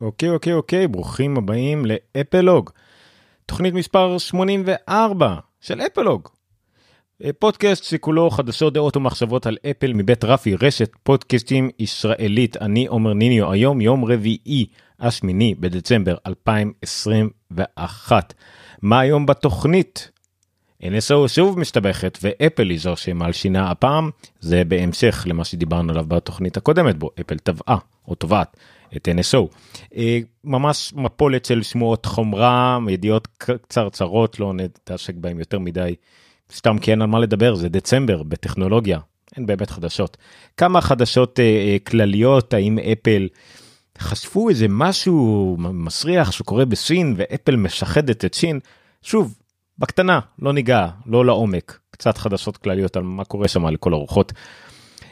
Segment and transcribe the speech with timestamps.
[0.00, 2.70] אוקיי, אוקיי, אוקיי, ברוכים הבאים לאפלוג.
[3.46, 6.28] תוכנית מספר 84 של אפלוג.
[7.24, 12.56] אה, פודקאסט שכולו חדשות, דעות ומחשבות על אפל מבית רפי, רשת פודקאסטים ישראלית.
[12.56, 14.66] אני עומר ניניו, היום יום רביעי,
[15.00, 18.34] השמיני בדצמבר 2021.
[18.82, 20.10] מה היום בתוכנית?
[20.82, 24.10] NSO שוב משתבחת ואפל היא זו שמלשינה הפעם,
[24.40, 27.78] זה בהמשך למה שדיברנו עליו בתוכנית הקודמת בו אפל טבעה
[28.08, 28.56] או תובעת
[28.96, 29.46] את NSO.
[29.96, 35.94] אה, ממש מפולת של שמועות חומרה, ידיעות קצרצרות, לא נתעשק בהם יותר מדי,
[36.54, 38.98] סתם כי אין על מה לדבר, זה דצמבר בטכנולוגיה,
[39.36, 40.16] אין באמת חדשות.
[40.56, 43.28] כמה חדשות אה, אה, כלליות, האם אפל
[43.98, 48.60] חשפו איזה משהו מסריח שקורה בסין ואפל משחדת את סין?
[49.02, 49.34] שוב,
[49.78, 54.32] בקטנה, לא ניגע, לא לעומק, קצת חדשות כלליות על מה קורה שם לכל הרוחות.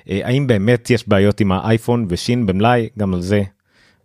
[0.07, 2.89] האם באמת יש בעיות עם האייפון ושין במלאי?
[2.99, 3.43] גם על זה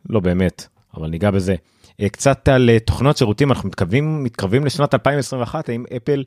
[0.10, 0.68] לא באמת,
[0.98, 1.56] אבל ניגע בזה.
[2.02, 6.24] אה, קצת על אה, תוכנות שירותים, אנחנו מתקרבים, מתקרבים לשנת 2021, האם אפל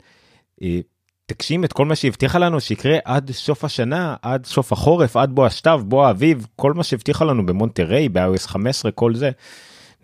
[0.62, 0.80] אה,
[1.26, 5.46] תגשים את כל מה שהבטיחה לנו שיקרה עד סוף השנה, עד סוף החורף, עד בוא
[5.46, 9.30] הסתיו, בוא האביב, כל מה שהבטיחה לנו במונטריי, ב-iOS 15, כל זה.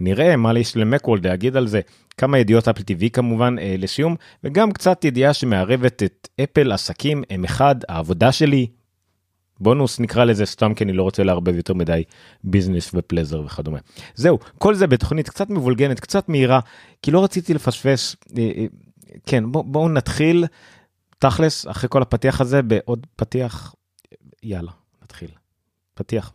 [0.01, 1.81] נראה מה יש למקוולד להגיד על זה,
[2.17, 7.61] כמה ידיעות אפל TV כמובן אה, לסיום, וגם קצת ידיעה שמערבת את אפל עסקים M1,
[7.89, 8.67] העבודה שלי,
[9.61, 12.03] בונוס נקרא לזה סתם כי אני לא רוצה לערבב יותר מדי
[12.45, 13.79] ביזנס ופלזר וכדומה.
[14.15, 16.61] זהו, כל זה בתוכנית קצת מבולגנת, קצת מהירה,
[17.03, 18.17] כי לא רציתי לפספס.
[18.39, 18.67] אה, אה,
[19.27, 20.45] כן, בואו בוא נתחיל
[21.19, 23.75] תכלס אחרי כל הפתיח הזה בעוד פתיח.
[24.43, 25.31] יאללה, נתחיל.
[25.95, 26.33] פתיח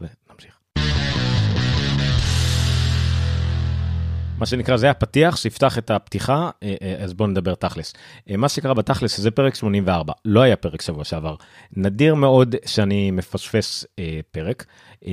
[4.38, 7.94] מה שנקרא זה הפתיח שיפתח את הפתיחה אה, אה, אז בוא נדבר תכלס.
[8.30, 11.36] אה, מה שקרה בתכלס זה פרק 84 לא היה פרק שבוע שעבר
[11.78, 14.66] נדיר מאוד שאני מפספס אה, פרק
[15.06, 15.12] אה,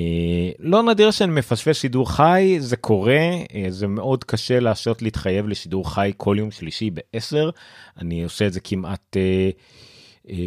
[0.59, 3.19] לא נדיר שאני מפספס שידור חי זה קורה
[3.55, 7.51] אה, זה מאוד קשה לעשות להתחייב לשידור חי כל יום שלישי ב-10
[7.99, 9.51] אני עושה את זה כמעט אה,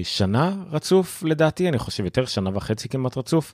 [0.03, 3.53] שנה רצוף לדעתי אני חושב יותר שנה וחצי כמעט רצוף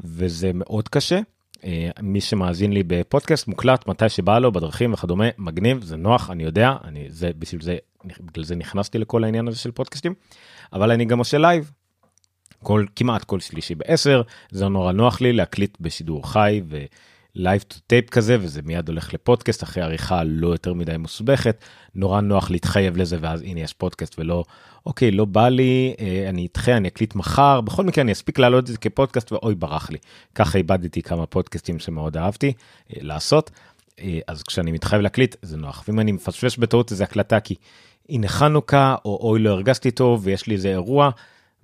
[0.00, 1.20] וזה מאוד קשה.
[1.64, 6.42] אה, מי שמאזין לי בפודקאסט מוקלט מתי שבא לו בדרכים וכדומה מגניב זה נוח אני
[6.42, 10.14] יודע אני זה בשביל זה בגלל זה נכנסתי לכל העניין הזה של פודקאסטים
[10.72, 11.70] אבל אני גם עושה לייב.
[12.62, 16.60] כל כמעט כל שלישי בעשר זה נורא נוח לי להקליט בשידור חי
[17.36, 21.64] ו live to tape כזה וזה מיד הולך לפודקאסט אחרי עריכה לא יותר מדי מסובכת
[21.94, 24.44] נורא נוח להתחייב לזה ואז הנה יש פודקאסט ולא
[24.86, 28.64] אוקיי, לא בא לי, אה, אני אדחה, אני אקליט מחר, בכל מקרה אני אספיק להעלות
[28.64, 29.98] את זה כפודקאסט ואוי ברח לי.
[30.34, 33.50] ככה איבדתי כמה פודקאסטים שמאוד אהבתי אה, לעשות,
[34.00, 35.84] אה, אז כשאני מתחייב להקליט זה נוח.
[35.88, 37.54] ואם אני מפשפש בטעות איזה הקלטה כי
[38.08, 41.10] הנה חנוכה, או אוי לא הרגשתי טוב ויש לי איזה אירוע,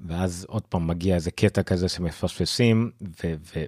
[0.07, 2.91] ואז עוד פעם מגיע איזה קטע כזה שמפספסים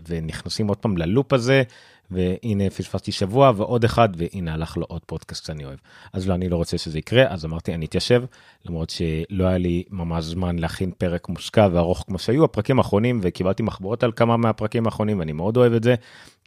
[0.09, 1.63] ונכנסים עוד פעם ללופ הזה
[2.11, 5.79] והנה פספסתי שבוע ועוד אחד והנה הלך לו עוד פודקאסט שאני אוהב.
[6.13, 8.23] אז לא אני לא רוצה שזה יקרה אז אמרתי אני אתיישב
[8.65, 13.63] למרות שלא היה לי ממש זמן להכין פרק מושקע וארוך כמו שהיו הפרקים האחרונים וקיבלתי
[13.63, 15.95] מחברות על כמה מהפרקים האחרונים ואני מאוד אוהב את זה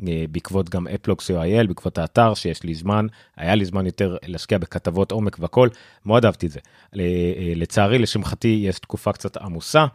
[0.08, 4.58] אה, בעקבות גם אפלוקס או.איי.אל בעקבות האתר שיש לי זמן היה לי זמן יותר להשקיע
[4.58, 5.70] בכתבות עומק והכל
[6.06, 6.60] מאוד אהבתי את זה.
[7.00, 9.86] אה, לצערי לשמחתי יש תקופה קצת עמוסה.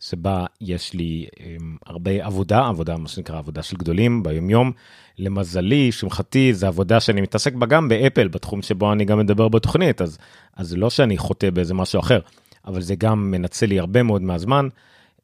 [0.00, 4.72] שבה יש לי um, הרבה עבודה, עבודה, מה שנקרא עבודה של גדולים ביומיום.
[5.18, 10.02] למזלי, שמחתי, זה עבודה שאני מתעסק בה גם באפל, בתחום שבו אני גם מדבר בתוכנית,
[10.02, 10.18] אז,
[10.56, 12.20] אז לא שאני חוטא באיזה משהו אחר,
[12.66, 14.68] אבל זה גם מנצל לי הרבה מאוד מהזמן,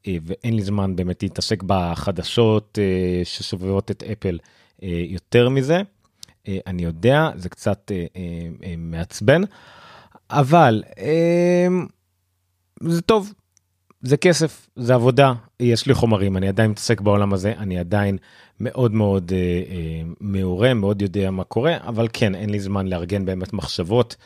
[0.06, 4.38] אה, ואין לי זמן באמת להתעסק בחדשות אה, שסובבות את אפל
[4.82, 5.80] אה, יותר מזה.
[6.66, 7.92] אני יודע, זה קצת
[8.78, 9.42] מעצבן,
[10.30, 10.82] אבל
[12.80, 13.32] זה טוב,
[14.02, 18.18] זה כסף, זה עבודה, יש לי חומרים, אני עדיין מתעסק בעולם הזה, אני עדיין
[18.60, 23.24] מאוד מאוד אה, אה, מעורה, מאוד יודע מה קורה, אבל כן, אין לי זמן לארגן
[23.24, 24.16] באמת מחשבות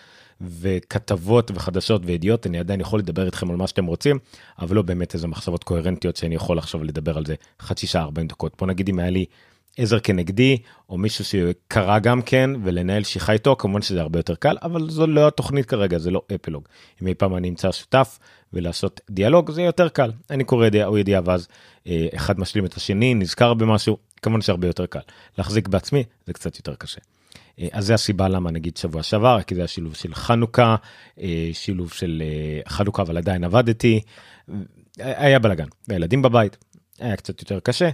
[0.41, 4.19] וכתבות וחדשות וידיעות, אני עדיין יכול לדבר איתכם על מה שאתם רוצים,
[4.59, 8.27] אבל לא באמת איזה מחשבות קוהרנטיות שאני יכול עכשיו לדבר על זה חצי שעה 40
[8.27, 8.53] דקות.
[8.59, 9.25] בוא נגיד אם היה לי
[9.77, 10.59] עזר כנגדי
[10.89, 15.07] או מישהו שקרא גם כן ולנהל שיחה איתו כמובן שזה הרבה יותר קל אבל זו
[15.07, 16.69] לא התוכנית כרגע זה לא אפלוג
[17.03, 18.19] אם אי פעם אני אמצא שותף
[18.53, 20.13] ולעשות דיאלוג זה יותר קל.
[20.31, 21.49] אני קורא ידיעה או ידיעה ואז
[21.87, 25.01] אה, אחד משלים את השני נזכר במשהו כמובן שהרבה יותר קל.
[25.39, 27.01] להחזיק בעצמי זה קצת יותר קשה.
[27.61, 30.77] אה, אז זה הסיבה למה נגיד שבוע שעבר כי זה השילוב של חנוכה
[31.21, 32.23] אה, שילוב של
[32.69, 34.01] חנוכה אבל עדיין עבדתי.
[34.99, 35.67] היה בלאגן.
[35.89, 36.57] הילדים בבית
[36.99, 37.91] היה קצת יותר קשה.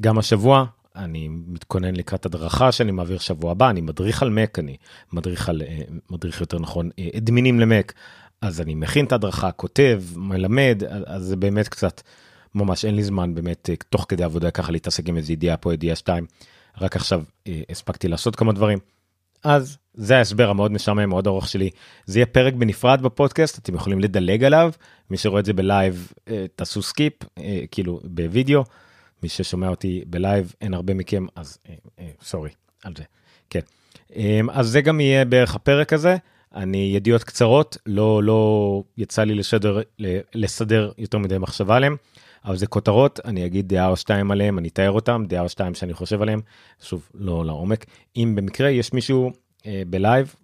[0.00, 0.64] גם השבוע
[0.98, 4.76] אני מתכונן לקראת הדרכה שאני מעביר שבוע הבא, אני מדריך על מק, אני
[5.12, 5.80] מדריך על, אה,
[6.10, 7.92] מדריך יותר נכון, אדמינים למק,
[8.42, 12.02] אז אני מכין את ההדרכה, כותב, מלמד, אז זה באמת קצת,
[12.54, 15.74] ממש אין לי זמן באמת, אה, תוך כדי עבודה ככה להתעסק עם איזה ידיעה פה,
[15.74, 16.26] ידיעה שתיים.
[16.80, 18.78] רק עכשיו אה, הספקתי לעשות כמה דברים.
[19.44, 21.70] אז זה ההסבר המאוד משעמם מאוד ארוך שלי
[22.06, 24.72] זה יהיה פרק בנפרד בפודקאסט אתם יכולים לדלג עליו
[25.10, 28.64] מי שרואה את זה בלייב אה, תעשו skip אה, כאילו בווידאו
[29.22, 31.58] מי ששומע אותי בלייב אין הרבה מכם אז
[32.22, 32.50] sorry
[32.84, 33.04] על זה.
[33.50, 33.60] כן.
[34.50, 36.16] אז זה גם יהיה בערך הפרק הזה.
[36.54, 39.80] אני ידיעות קצרות לא לא יצא לי לשדר
[40.34, 41.96] לסדר יותר מדי מחשבה עליהם.
[42.44, 45.74] אבל זה כותרות אני אגיד דעה או שתיים עליהם אני אתאר אותם דעה או שתיים
[45.74, 46.40] שאני חושב עליהם
[46.82, 47.86] שוב לא לעומק.
[48.16, 49.32] אם במקרה יש מישהו
[49.66, 50.34] אה, בלייב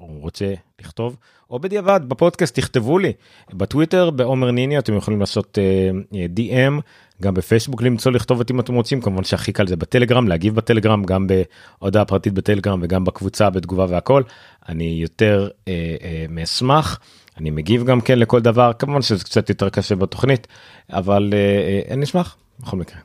[0.00, 1.16] והוא רוצה לכתוב
[1.50, 3.12] או בדיעבד בפודקאסט תכתבו לי
[3.52, 6.82] בטוויטר בעומר ניני אתם יכולים לעשות אה, אה, DM
[7.22, 11.04] גם בפייסבוק למצוא לכתוב אותי אם אתם רוצים כמובן שהכי קל זה בטלגרם להגיב בטלגרם
[11.04, 14.22] גם בהודעה פרטית בטלגרם וגם בקבוצה בתגובה והכל
[14.68, 17.00] אני יותר אה, אה, מאשמח.
[17.38, 20.46] אני מגיב גם כן לכל דבר כמובן שזה קצת יותר קשה בתוכנית
[20.90, 23.00] אבל אה, אני אשמח בכל מקרה.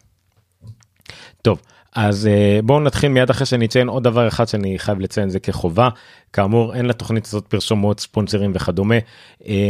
[1.41, 1.61] טוב
[1.95, 2.29] אז
[2.63, 5.89] בואו נתחיל מיד אחרי שאני אציין עוד דבר אחד שאני חייב לציין זה כחובה.
[6.33, 8.95] כאמור אין לתוכנית הזאת פרשומות ספונסרים וכדומה.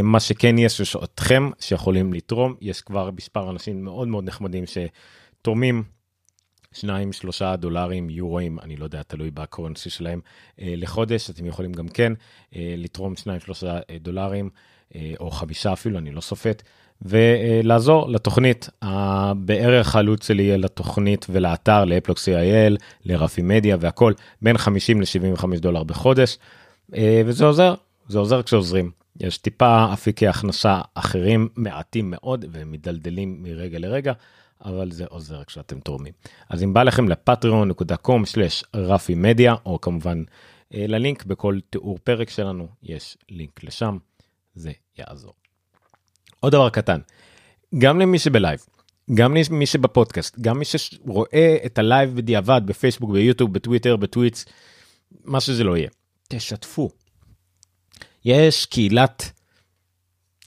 [0.03, 2.55] מה שכן יש יש אתכם שיכולים לתרום.
[2.61, 5.83] יש כבר מספר אנשים מאוד מאוד נחמדים שתורמים.
[6.73, 10.21] שניים שלושה דולרים יורואים אני לא יודע תלוי בקורנסי שלהם.
[10.61, 12.13] אה, לחודש אתם יכולים גם כן
[12.55, 14.49] אה, לתרום שניים שלושה אה, דולרים
[15.19, 16.63] או חמישה אפילו אני לא סופט
[17.01, 18.69] ולעזור לתוכנית
[19.35, 26.37] בערך העלות שלי לתוכנית ולאתר co.il לרפי מדיה והכל בין 50 ל-75 דולר בחודש
[27.25, 27.73] וזה עוזר
[28.07, 34.13] זה עוזר כשעוזרים יש טיפה אפיקי הכנסה אחרים מעטים מאוד ומדלדלים מרגע לרגע
[34.65, 36.13] אבל זה עוזר כשאתם תורמים.
[36.49, 40.23] אז אם בא לכם לפטריון.com/רפי מדיה או כמובן
[40.73, 43.97] אה, ללינק בכל תיאור פרק שלנו יש לינק לשם
[44.55, 45.40] זה יעזור.
[46.41, 46.99] עוד דבר קטן
[47.77, 48.59] גם למי שבלייב
[49.13, 54.45] גם למי שבפודקאסט גם מי שרואה את הלייב בדיעבד בפייסבוק ביוטיוב בטוויטר בטוויץ'
[55.23, 55.89] מה שזה לא יהיה
[56.27, 56.89] תשתפו.
[58.25, 59.31] יש קהילת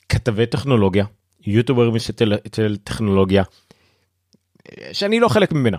[0.08, 1.04] כתבי טכנולוגיה
[1.46, 1.98] יוטיוברים
[2.56, 3.42] של טכנולוגיה
[4.92, 5.78] שאני לא חלק ממנה.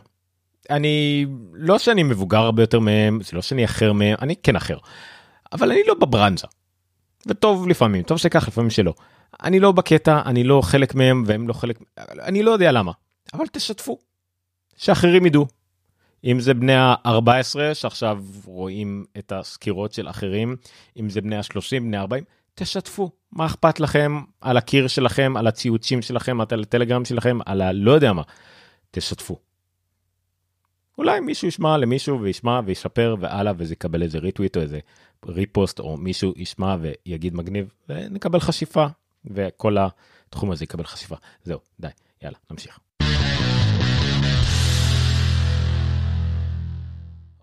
[0.69, 4.77] אני לא שאני מבוגר הרבה יותר מהם זה לא שאני אחר מהם אני כן אחר.
[5.53, 6.47] אבל אני לא בברנז'ה.
[7.27, 8.93] וטוב לפעמים טוב שכך לפעמים שלא.
[9.43, 12.91] אני לא בקטע אני לא חלק מהם והם לא חלק אני לא יודע למה
[13.33, 13.99] אבל תשתפו.
[14.77, 15.47] שאחרים ידעו.
[16.23, 20.55] אם זה בני ה-14 שעכשיו רואים את הסקירות של אחרים
[20.99, 22.23] אם זה בני ה-30 בני ה-40
[22.55, 27.91] תשתפו מה אכפת לכם על הקיר שלכם על הציוצים שלכם על הטלגרם שלכם על הלא
[27.91, 28.21] יודע מה.
[28.91, 29.39] תשתפו.
[30.97, 34.79] אולי מישהו ישמע למישהו וישמע וישפר והלאה וזה יקבל איזה ריטוויט או איזה
[35.25, 38.85] ריפוסט או מישהו ישמע ויגיד מגניב ונקבל חשיפה
[39.31, 39.77] וכל
[40.29, 41.15] התחום הזה יקבל חשיפה.
[41.43, 41.87] זהו די
[42.23, 42.79] יאללה נמשיך.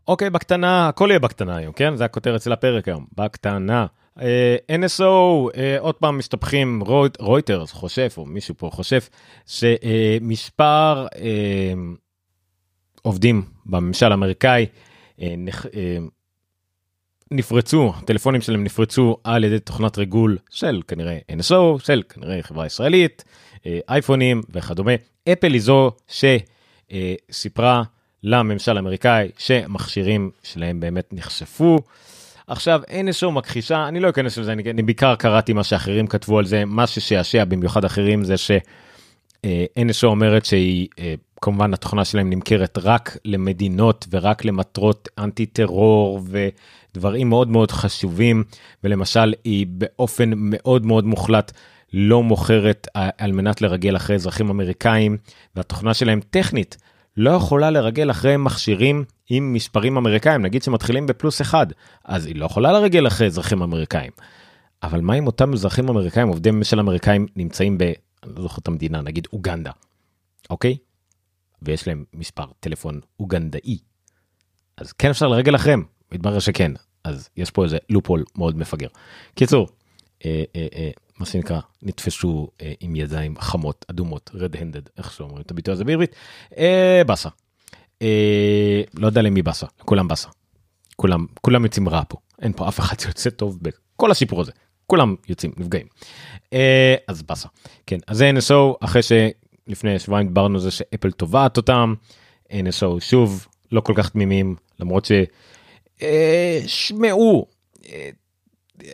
[0.09, 1.97] אוקיי בקטנה הכל יהיה בקטנה היום כן?
[1.97, 3.87] זה הכותרת של הפרק היום בקטנה.
[4.19, 4.23] Uh,
[4.71, 9.01] NSO uh, עוד פעם מסתבכים רויט, רויטרס חושב או מישהו פה חושב
[9.47, 11.19] שמספר uh, uh,
[13.03, 15.67] עובדים בממשל האמריקאי uh, נח,
[17.33, 23.25] נפרצו טלפונים שלהם נפרצו על ידי תוכנת ריגול של כנראה NSO של כנראה חברה ישראלית
[23.55, 24.93] uh, אייפונים וכדומה
[25.33, 25.93] אפל היא זו
[26.89, 27.83] שסיפרה
[28.23, 31.79] לממשל האמריקאי שמכשירים שלהם באמת נחשפו.
[32.47, 36.45] עכשיו NSO מכחישה אני לא אכנס לזה אני, אני בעיקר קראתי מה שאחרים כתבו על
[36.45, 38.59] זה מה ששעשע במיוחד אחרים זה ש אה,
[39.79, 46.21] NSO אומרת שהיא אה, כמובן התוכנה שלהם נמכרת רק למדינות ורק למטרות אנטי טרור
[46.95, 48.45] ודברים מאוד מאוד חשובים
[48.85, 51.53] ולמשל היא באופן מאוד מאוד מוחלט
[51.93, 55.17] לא מוכרת אה, על מנת לרגל אחרי אזרחים אמריקאים
[55.57, 56.77] והתוכנה שלהם טכנית
[57.17, 61.67] לא יכולה לרגל אחרי מכשירים עם מספרים אמריקאים, נגיד שמתחילים בפלוס אחד,
[62.05, 64.11] אז היא לא יכולה לרגל אחרי אזרחים אמריקאים.
[64.83, 67.79] אבל מה אם אותם אזרחים אמריקאים, עובדי ממשל אמריקאים, נמצאים.
[68.23, 69.71] אני לא זוכר את המדינה, נגיד אוגנדה,
[70.51, 70.77] אוקיי?
[71.63, 73.79] ויש להם מספר טלפון אוגנדאי.
[74.77, 76.73] אז כן אפשר לרגל אחריהם, מתברר שכן,
[77.05, 78.89] אז יש פה איזה לופול מאוד מפגר.
[79.35, 79.69] קיצור,
[80.25, 85.43] אה, אה, אה, מה שנקרא נתפסו אה, עם ידיים חמות אדומות רד הנדד איך שאומרים
[85.43, 86.15] את הביטוי הזה בעברית
[86.57, 87.29] אה, באסה.
[88.03, 90.29] אה, לא יודע למי באסה כולם באסה.
[90.97, 94.53] כולם כולם יוצאים רע פה אין פה אף אחד שיוצא טוב בכל הסיפור הזה
[94.93, 95.87] כולם יוצאים נפגעים.
[96.53, 97.49] אה, אז באסה
[97.87, 101.95] כן אז NSO אחרי שלפני שבועיים דיברנו על זה שאפל תובעת אותם
[102.51, 105.09] NSO שוב לא כל כך תמימים למרות
[106.03, 107.47] ששמעו.
[107.93, 108.11] אה,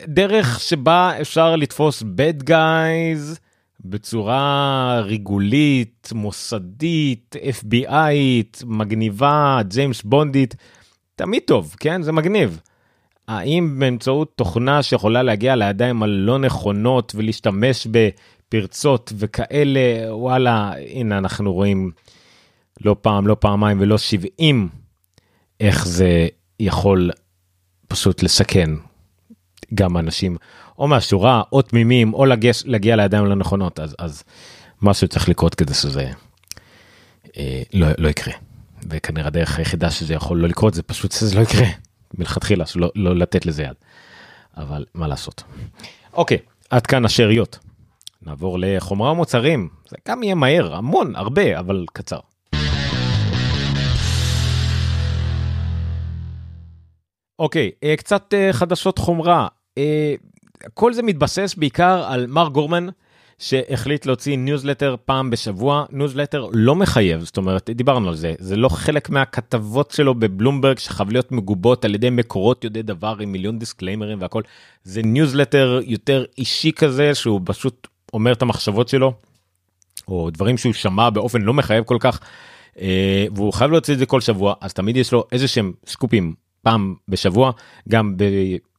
[0.07, 3.39] דרך שבה אפשר לתפוס bad guys
[3.79, 10.55] בצורה ריגולית, מוסדית, FBIית, מגניבה, ג'יימס בונדית,
[11.15, 12.01] תמיד טוב, כן?
[12.01, 12.59] זה מגניב.
[13.29, 21.91] האם באמצעות תוכנה שיכולה להגיע לידיים הלא נכונות ולהשתמש בפרצות וכאלה, וואלה, הנה אנחנו רואים
[22.81, 24.69] לא פעם, לא פעמיים ולא 70,
[25.59, 26.27] איך זה
[26.59, 27.11] יכול
[27.87, 28.69] פשוט לסכן
[29.73, 30.37] גם אנשים
[30.79, 34.23] או מהשורה או תמימים או לגש, להגיע לידיים הלא נכונות אז אז
[34.81, 36.11] משהו צריך לקרות כדי שזה
[37.37, 38.33] אה, לא, לא יקרה.
[38.89, 41.67] וכנראה הדרך היחידה שזה יכול לא לקרות זה פשוט שזה לא יקרה
[42.17, 43.75] מלכתחילה שלא לא לתת לזה יד.
[44.57, 45.43] אבל מה לעשות.
[46.13, 46.37] אוקיי
[46.69, 47.59] עד כאן השאריות.
[48.21, 52.19] נעבור לחומרה ומוצרים זה גם יהיה מהר המון הרבה אבל קצר.
[57.39, 59.47] אוקיי אה, קצת אה, חדשות חומרה
[59.77, 60.15] אה,
[60.73, 62.87] כל זה מתבסס בעיקר על מר גורמן
[63.39, 65.85] שהחליט להוציא ניוזלטר פעם בשבוע.
[65.91, 68.33] ניוזלטר לא מחייב זאת אומרת דיברנו על זה.
[68.39, 73.31] זה לא חלק מהכתבות שלו בבלומברג שחייב להיות מגובות על ידי מקורות יודעי דבר עם
[73.31, 74.41] מיליון דיסקליימרים והכל.
[74.83, 79.13] זה ניוזלטר יותר אישי כזה שהוא פשוט אומר את המחשבות שלו
[80.07, 82.19] או דברים שהוא שמע באופן לא מחייב כל כך
[82.81, 86.33] אה, והוא חייב להוציא את זה כל שבוע אז תמיד יש לו איזה שהם סקופים
[86.61, 87.51] פעם בשבוע
[87.89, 88.15] גם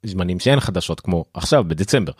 [0.04, 2.12] בזמנים שאין חדשות כמו עכשיו בדצמבר.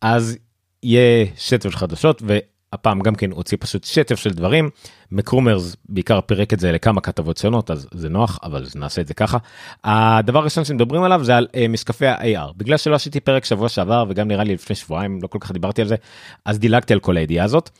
[0.00, 0.38] אז
[0.82, 4.70] יהיה שטף של חדשות והפעם גם כן הוציא פשוט שטף של דברים.
[5.10, 9.14] מקרומרס בעיקר פירק את זה לכמה כתבות שונות אז זה נוח אבל נעשה את זה
[9.14, 9.38] ככה.
[9.84, 14.04] הדבר הראשון שמדברים עליו זה על uh, משקפי ה-AR בגלל שלא עשיתי פרק שבוע שעבר
[14.08, 15.96] וגם נראה לי לפני שבועיים לא כל כך דיברתי על זה
[16.44, 17.70] אז דילגתי על כל הידיעה הזאת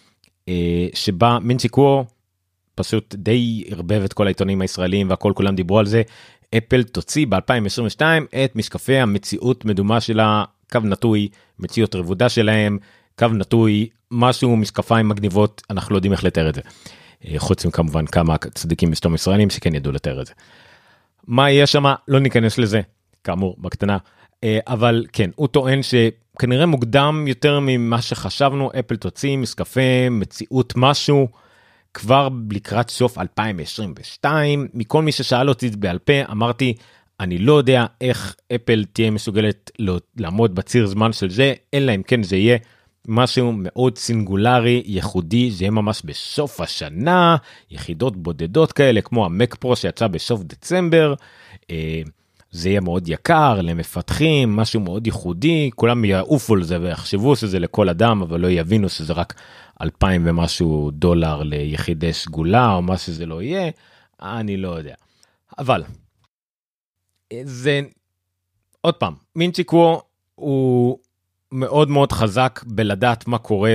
[0.50, 0.52] uh,
[0.94, 2.04] שבה מינצ'יקו
[2.75, 6.02] פשוט די ערבב את כל העיתונים הישראלים והכל כולם דיברו על זה.
[6.56, 8.02] אפל תוציא ב-2022
[8.44, 12.78] את משקפי המציאות מדומה שלה, קו נטוי, מציאות רבודה שלהם,
[13.18, 16.60] קו נטוי, משהו משקפיים מגניבות, אנחנו לא יודעים איך לתאר את זה.
[17.28, 20.32] אה, חוץ מכמובן כמה צדיקים וסתום ישראלים שכן ידעו לתאר את זה.
[21.26, 22.80] מה יהיה שם לא ניכנס לזה
[23.24, 23.98] כאמור בקטנה
[24.44, 31.28] אה, אבל כן הוא טוען שכנראה מוקדם יותר ממה שחשבנו אפל תוציא משקפי מציאות משהו
[31.94, 36.74] כבר לקראת סוף 2022 מכל מי ששאל אותי בעל פה אמרתי
[37.21, 42.02] אני לא יודע איך אפל תהיה מסוגלת לא, לעמוד בציר זמן של זה אלא אם
[42.02, 42.59] כן זה יהיה
[43.09, 47.37] משהו מאוד סינגולרי ייחודי זה יהיה ממש בסוף השנה
[47.71, 51.14] יחידות בודדות כאלה כמו המק פרו שיצא בסוף דצמבר.
[51.71, 52.02] אה,
[52.50, 57.88] זה יהיה מאוד יקר למפתחים משהו מאוד ייחודי כולם יעופו על זה ויחשבו שזה לכל
[57.88, 59.35] אדם אבל לא יבינו שזה רק
[59.83, 63.71] אלפיים ומשהו דולר ליחידי סגולה או מה שזה לא יהיה,
[64.23, 64.95] אני לא יודע.
[65.59, 65.83] אבל
[67.44, 67.80] זה
[68.80, 70.02] עוד פעם מינצ'יקוו
[70.34, 70.98] הוא
[71.52, 73.74] מאוד מאוד חזק בלדעת מה קורה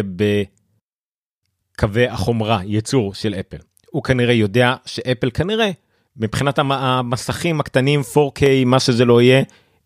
[1.76, 3.58] בקווי החומרה ייצור של אפל.
[3.92, 5.72] הוא כנראה יודע שאפל כנראה
[6.18, 9.44] מבחינת המסכים הקטנים 4K מה שזה לא יהיה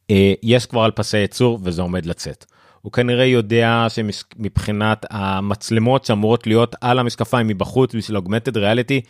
[0.09, 2.45] אה, יש כבר על פסי ייצור וזה עומד לצאת.
[2.81, 9.01] הוא כנראה יודע שמבחינת המצלמות שאמורות להיות על המשקפיים מבחוץ בשביל augmented reality,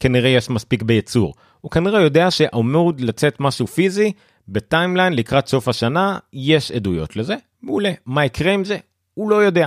[0.00, 1.34] כנראה יש מספיק בייצור.
[1.60, 4.12] הוא כנראה יודע שאמור לצאת משהו פיזי
[4.48, 7.92] ב timeline לקראת סוף השנה, יש עדויות לזה, מעולה.
[8.06, 8.78] מה יקרה עם זה?
[9.14, 9.66] הוא לא יודע.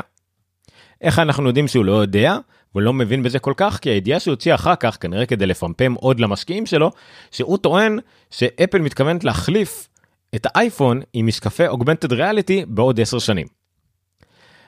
[1.01, 2.37] איך אנחנו יודעים שהוא לא יודע
[2.75, 3.79] ולא מבין בזה כל כך?
[3.81, 6.91] כי הידיעה שהוא הוציא אחר כך, כנראה כדי לפמפם עוד למשקיעים שלו,
[7.31, 7.99] שהוא טוען
[8.31, 9.89] שאפל מתכוונת להחליף
[10.35, 13.47] את האייפון עם משקפי אוגמנטד ריאליטי בעוד 10 שנים.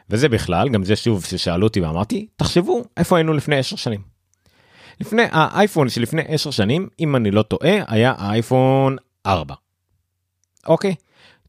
[0.09, 4.18] וזה בכלל, גם זה שוב ששאלו אותי ואמרתי, תחשבו איפה היינו לפני 10 שנים.
[4.99, 9.55] לפני האייפון שלפני 10 שנים, אם אני לא טועה, היה האייפון 4.
[10.67, 10.95] אוקיי?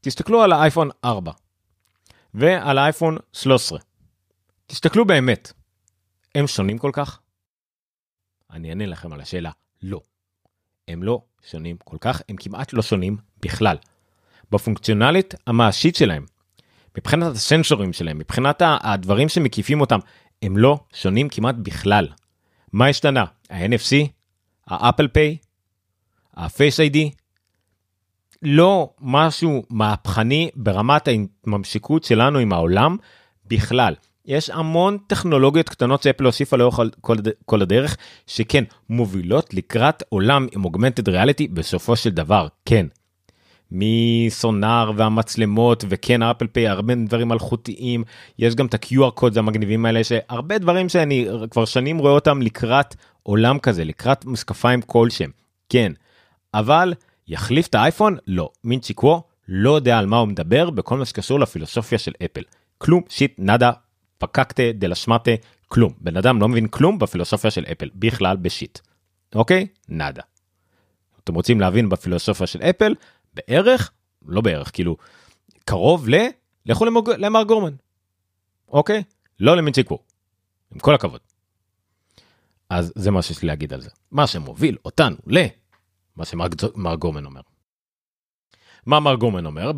[0.00, 1.32] תסתכלו על האייפון 4
[2.34, 3.78] ועל האייפון 13.
[4.66, 5.52] תסתכלו באמת,
[6.34, 7.20] הם שונים כל כך?
[8.50, 9.50] אני אענה לכם על השאלה,
[9.82, 10.00] לא.
[10.88, 13.76] הם לא שונים כל כך, הם כמעט לא שונים בכלל.
[14.50, 16.26] בפונקציונליות המעשית שלהם,
[16.98, 19.98] מבחינת הסנסורים שלהם, מבחינת הדברים שמקיפים אותם,
[20.42, 22.08] הם לא שונים כמעט בכלל.
[22.72, 23.24] מה השתנה?
[23.50, 24.06] ה-NFC,
[24.66, 25.36] ה Apple Pay,
[26.34, 27.10] ה Face ID,
[28.42, 32.96] לא משהו מהפכני ברמת ההתממשקות שלנו עם העולם
[33.46, 33.94] בכלל.
[34.24, 37.96] יש המון טכנולוגיות קטנות שאפל הוסיפה לאורך כל, כל הדרך,
[38.26, 42.86] שכן מובילות לקראת עולם עם אוגמנטד ריאליטי בסופו של דבר, כן.
[43.72, 48.04] מסונאר והמצלמות וכן אפל פיי הרבה דברים מלכותיים.
[48.38, 52.94] יש גם את ה-QR קוד המגניבים האלה שהרבה דברים שאני כבר שנים רואה אותם לקראת
[53.22, 55.30] עולם כזה לקראת משקפיים כלשהם.
[55.68, 55.92] כן
[56.54, 56.94] אבל
[57.28, 58.16] יחליף את האייפון?
[58.26, 58.50] לא.
[58.64, 62.42] מינצ'יקוו לא יודע על מה הוא מדבר בכל מה שקשור לפילוסופיה של אפל.
[62.78, 63.02] כלום.
[63.08, 63.70] shit נאדה
[64.18, 65.30] פקקטה דה שמטה
[65.68, 65.92] כלום.
[66.00, 68.78] בן אדם לא מבין כלום בפילוסופיה של אפל בכלל ב shit.
[69.34, 69.66] אוקיי?
[69.88, 70.22] נאדה.
[71.24, 72.94] אתם רוצים להבין בפילוסופיה של אפל
[73.34, 73.92] בערך
[74.26, 74.96] לא בערך כאילו
[75.64, 76.14] קרוב ל...
[76.66, 77.10] לכו למוג...
[77.10, 77.74] למארק גורמן.
[78.68, 79.02] אוקיי?
[79.40, 79.98] לא למינג-צ'י קואו.
[80.74, 81.20] עם כל הכבוד.
[82.70, 83.90] אז זה מה שיש לי להגיד על זה.
[84.10, 85.38] מה שמוביל אותנו ל...
[86.16, 87.40] מה שמארק גורמן אומר.
[88.86, 89.72] מה מארק גורמן אומר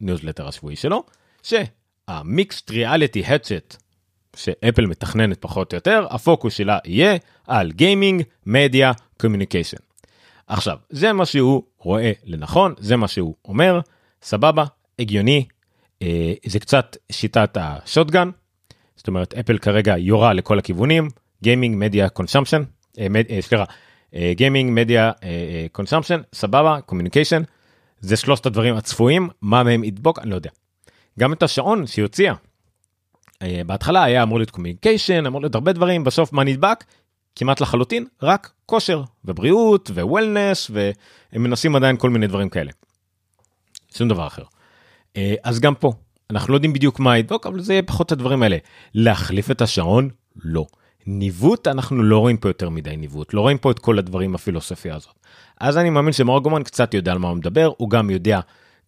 [0.00, 1.04] בניוזלטר השבועי שלו?
[1.42, 3.76] שה mixed reality headset
[4.36, 9.76] שאפל מתכננת פחות או יותר, הפוקוס שלה יהיה על gaming, מדיה, communication.
[10.46, 13.80] עכשיו, זה מה שהוא רואה לנכון, זה מה שהוא אומר,
[14.22, 14.64] סבבה,
[14.98, 15.46] הגיוני,
[16.02, 18.30] אה, זה קצת שיטת ה shotgun,
[18.96, 21.08] זאת אומרת אפל כרגע יורה לכל הכיוונים,
[21.42, 22.62] gaming, מדיה, consumption,
[23.40, 23.64] סליחה,
[24.32, 25.12] gaming, מדיה,
[25.72, 27.42] consumption, סבבה, communication,
[28.00, 30.50] זה שלושת הדברים הצפויים, מה מהם ידבוק, אני לא יודע.
[31.18, 32.34] גם את השעון שהיא הוציאה,
[33.42, 36.84] אה, בהתחלה היה אמור להיות communication, אמור להיות הרבה דברים, בסוף מה נדבק?
[37.36, 42.70] כמעט לחלוטין רק כושר ובריאות ו wellness והם מנסים עדיין כל מיני דברים כאלה.
[43.94, 44.42] שום דבר אחר.
[45.16, 45.92] אה, אז גם פה
[46.30, 48.56] אנחנו לא יודעים בדיוק מה ידבוק אבל זה יהיה פחות הדברים האלה.
[48.94, 50.08] להחליף את השעון?
[50.44, 50.66] לא.
[51.06, 54.96] ניווט אנחנו לא רואים פה יותר מדי ניווט לא רואים פה את כל הדברים הפילוסופיה
[54.96, 55.14] הזאת.
[55.60, 58.40] אז אני מאמין שמורגומן קצת יודע על מה הוא מדבר הוא גם יודע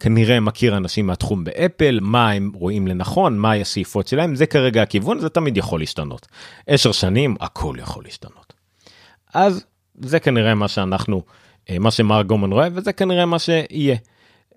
[0.05, 5.19] כנראה מכיר אנשים מהתחום באפל מה הם רואים לנכון מה השאיפות שלהם זה כרגע הכיוון
[5.19, 6.27] זה תמיד יכול להשתנות.
[6.67, 8.53] עשר שנים הכל יכול להשתנות.
[9.35, 9.65] אז
[10.01, 11.23] זה כנראה מה שאנחנו
[11.71, 13.97] אה, מה שמר גומן רואה וזה כנראה מה שיהיה.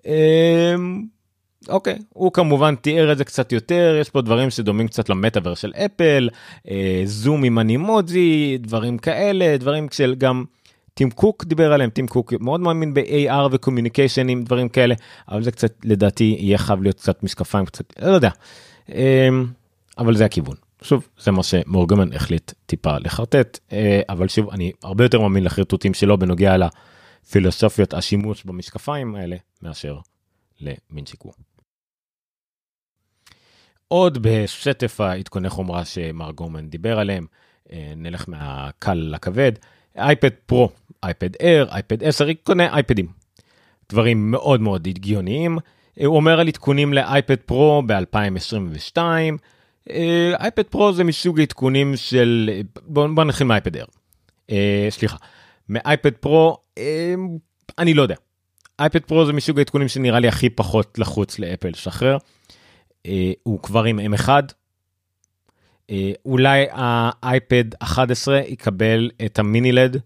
[0.06, 1.04] אמ,
[1.68, 5.72] אוקיי הוא כמובן תיאר את זה קצת יותר יש פה דברים שדומים קצת למטאבר של
[5.76, 6.28] אפל
[6.70, 10.44] אה, זום עם אנימוג'י דברים כאלה דברים של גם.
[10.98, 14.94] טים קוק דיבר עליהם טים קוק מאוד מאמין ב-AR וקומיוניקיישנים דברים כאלה
[15.28, 18.30] אבל זה קצת לדעתי יהיה חייב להיות קצת משקפיים קצת לא יודע.
[18.88, 19.46] אמ,
[19.98, 20.56] אבל זה הכיוון.
[20.82, 25.94] שוב זה מה שמורגמן החליט טיפה לחרטט אה, אבל שוב אני הרבה יותר מאמין לחרטוטים
[25.94, 29.98] שלו בנוגע לפילוסופיות השימוש במשקפיים האלה מאשר
[30.60, 31.32] למינצ'יקו.
[33.88, 37.26] עוד בשטף העדכוני חומרה שמר גורמן דיבר עליהם
[37.72, 39.52] אה, נלך מהקל לכבד.
[39.98, 40.68] אייפד פרו
[41.04, 43.06] אייפד אייר אייפד 10 קונה אייפדים.
[43.90, 45.58] דברים מאוד מאוד הגיוניים
[46.04, 48.98] הוא אומר על עדכונים לאייפד פרו ב-2022
[50.40, 52.50] אייפד פרו זה מסוג עדכונים של
[52.86, 53.86] בוא, בוא נתחיל מאייפד אייר.
[54.90, 55.16] סליחה
[55.68, 57.14] מאייפד פרו אה,
[57.78, 58.14] אני לא יודע.
[58.78, 62.16] אייפד פרו זה מסוג העדכונים שנראה לי הכי פחות לחוץ לאפל לשחרר.
[63.06, 64.28] אה, הוא כבר עם M1
[65.90, 69.96] אה, אולי האייפד 11 יקבל את המיני לד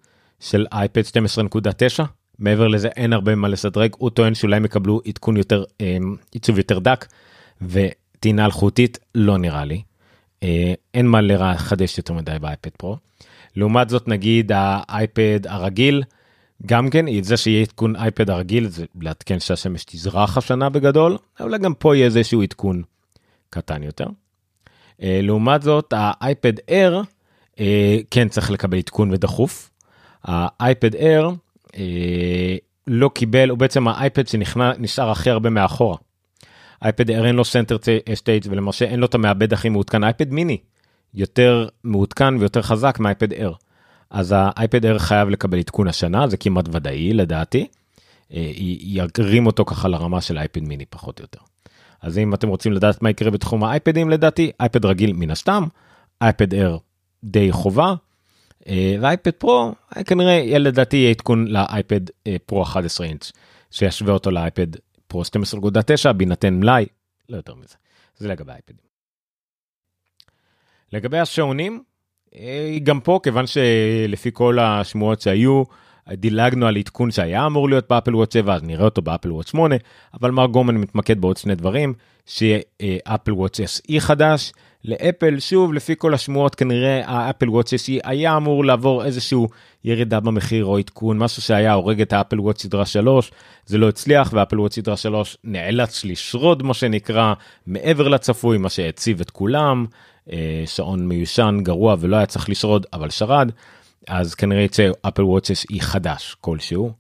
[0.42, 1.02] של אייפד
[1.98, 2.02] 12.9
[2.38, 5.96] מעבר לזה אין הרבה מה לסדרג הוא טוען שאולי הם יקבלו עדכון יותר אה,
[6.33, 7.07] עיצוב יותר דק
[7.62, 9.83] וטעינה אלחוטית לא נראה לי.
[10.42, 12.96] אה, אין מה לחדש יותר מדי באייפד פרו.
[13.57, 16.02] לעומת זאת נגיד האייפד הרגיל
[16.66, 21.74] גם כן זה שיהיה עדכון אייפד הרגיל זה לעדכן שהשמש תזרח השנה בגדול אולי גם
[21.74, 22.83] פה יהיה איזשהו עדכון
[23.50, 24.07] קטן יותר.
[25.02, 27.02] אה, לעומת זאת האייפד אייר
[27.61, 29.72] אה, כן צריך לקבל עדכון ודחוף.
[30.25, 31.31] האייפד אייר
[31.77, 32.57] אה,
[32.87, 35.97] לא קיבל הוא בעצם האייפד שנשאר הכי הרבה מאחורה.
[36.85, 37.77] אייפד אייר אין לו Center
[38.14, 40.59] Stage ולמעשה אין לו את המעבד הכי מעודכן אייפד מיני
[41.15, 43.53] יותר מעודכן ויותר חזק מאייפד אייר.
[44.11, 47.67] אז האייפד אייר חייב לקבל עדכון השנה זה כמעט ודאי לדעתי.
[48.31, 51.41] ירים אותו ככה לרמה של אייפד מיני פחות או יותר.
[52.03, 55.65] אז אם אתם רוצים לדעת מה יקרה בתחום האייפדים לדעתי אייפד רגיל מן הסתם
[56.23, 56.77] אייפד אייר
[57.25, 57.95] די חובה.
[58.68, 63.33] אה, ואייפד פרו אה, כנראה יהיה לדעתי עדכון לאייפד אה, פרו 11 אינץ'
[63.70, 64.66] שישווה אותו לאייפד
[65.07, 65.22] פרו
[66.07, 66.87] 12.9 בהינתן מלאי
[67.29, 67.75] לא יותר מזה
[68.16, 68.92] זה לגבי האייפדים.
[70.92, 71.83] לגבי השעונים
[72.83, 75.62] גם פה כיוון שלפי כל השמועות שהיו
[76.11, 79.33] דילגנו על עדכון שהיה אמור להיות ב Apple Watch 7 אז נראה אותו ב Apple
[79.33, 79.77] Watch 8
[80.21, 81.95] אבל מארק גורמן מתמקד בעוד שני דברים
[82.27, 84.53] ש Apple Watch SE חדש
[84.85, 89.49] לאפל שוב לפי כל השמועות כנראה ה Apple Watch SE היה אמור לעבור איזשהו
[89.85, 93.31] ירידה במחיר או עדכון משהו שהיה הורג את האפל וואט סדרה 3
[93.67, 97.35] זה לא הצליח ואפל וואט סדרה 3 נאלץ לשרוד מה שנקרא
[97.67, 99.87] מעבר לצפוי מה שהציב את כולם
[100.33, 103.51] אה, שעון מיושן גרוע ולא היה צריך לשרוד אבל שרד.
[104.09, 106.93] אז כנראה יצא אפל וואטסס היא חדש כלשהו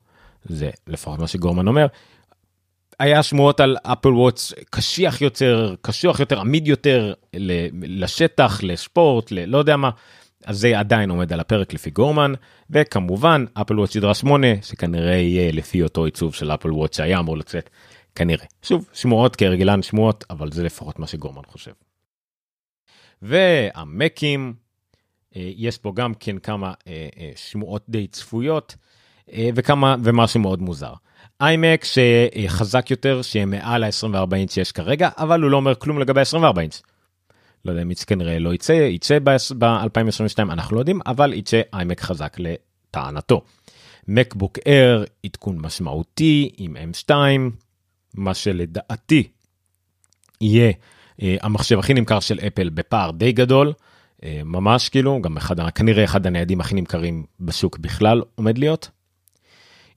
[0.44, 1.86] זה לפחות מה שגורמן אומר.
[3.00, 7.12] היה שמועות על אפל וואטס קשיח יותר קשוח יותר עמיד יותר
[7.82, 9.90] לשטח לספורט ללא יודע מה.
[10.44, 12.32] אז זה עדיין עומד על הפרק לפי גורמן
[12.70, 17.38] וכמובן אפל וואטס סדרה 8 שכנראה יהיה לפי אותו עיצוב של אפל וואטס שהיה אמור
[17.38, 17.70] לצאת
[18.14, 21.72] כנראה שוב שמועות כהרגלן שמועות אבל זה לפחות מה שגורמן חושב.
[23.22, 24.54] והמקים,
[25.36, 26.72] יש פה גם כן כמה
[27.36, 28.76] שמועות די צפויות
[29.38, 30.92] וכמה ומשהו מאוד מוזר.
[31.40, 36.20] איימק שחזק יותר שיהיה מעל ה-24 אינץ' שיש כרגע אבל הוא לא אומר כלום לגבי
[36.20, 36.82] 24 אינץ'.
[37.64, 42.36] לא יודע אם כנראה לא יצא יצא ב-2022 אנחנו לא יודעים אבל יצא איימק חזק
[42.38, 43.42] לטענתו.
[44.08, 47.14] מקבוק אר עדכון משמעותי עם m2
[48.14, 49.28] מה שלדעתי
[50.40, 50.72] יהיה
[51.18, 53.72] המחשב הכי נמכר של אפל בפער די גדול
[54.44, 58.90] ממש כאילו גם אחד כנראה אחד הניידים הכי נמכרים בשוק בכלל עומד להיות.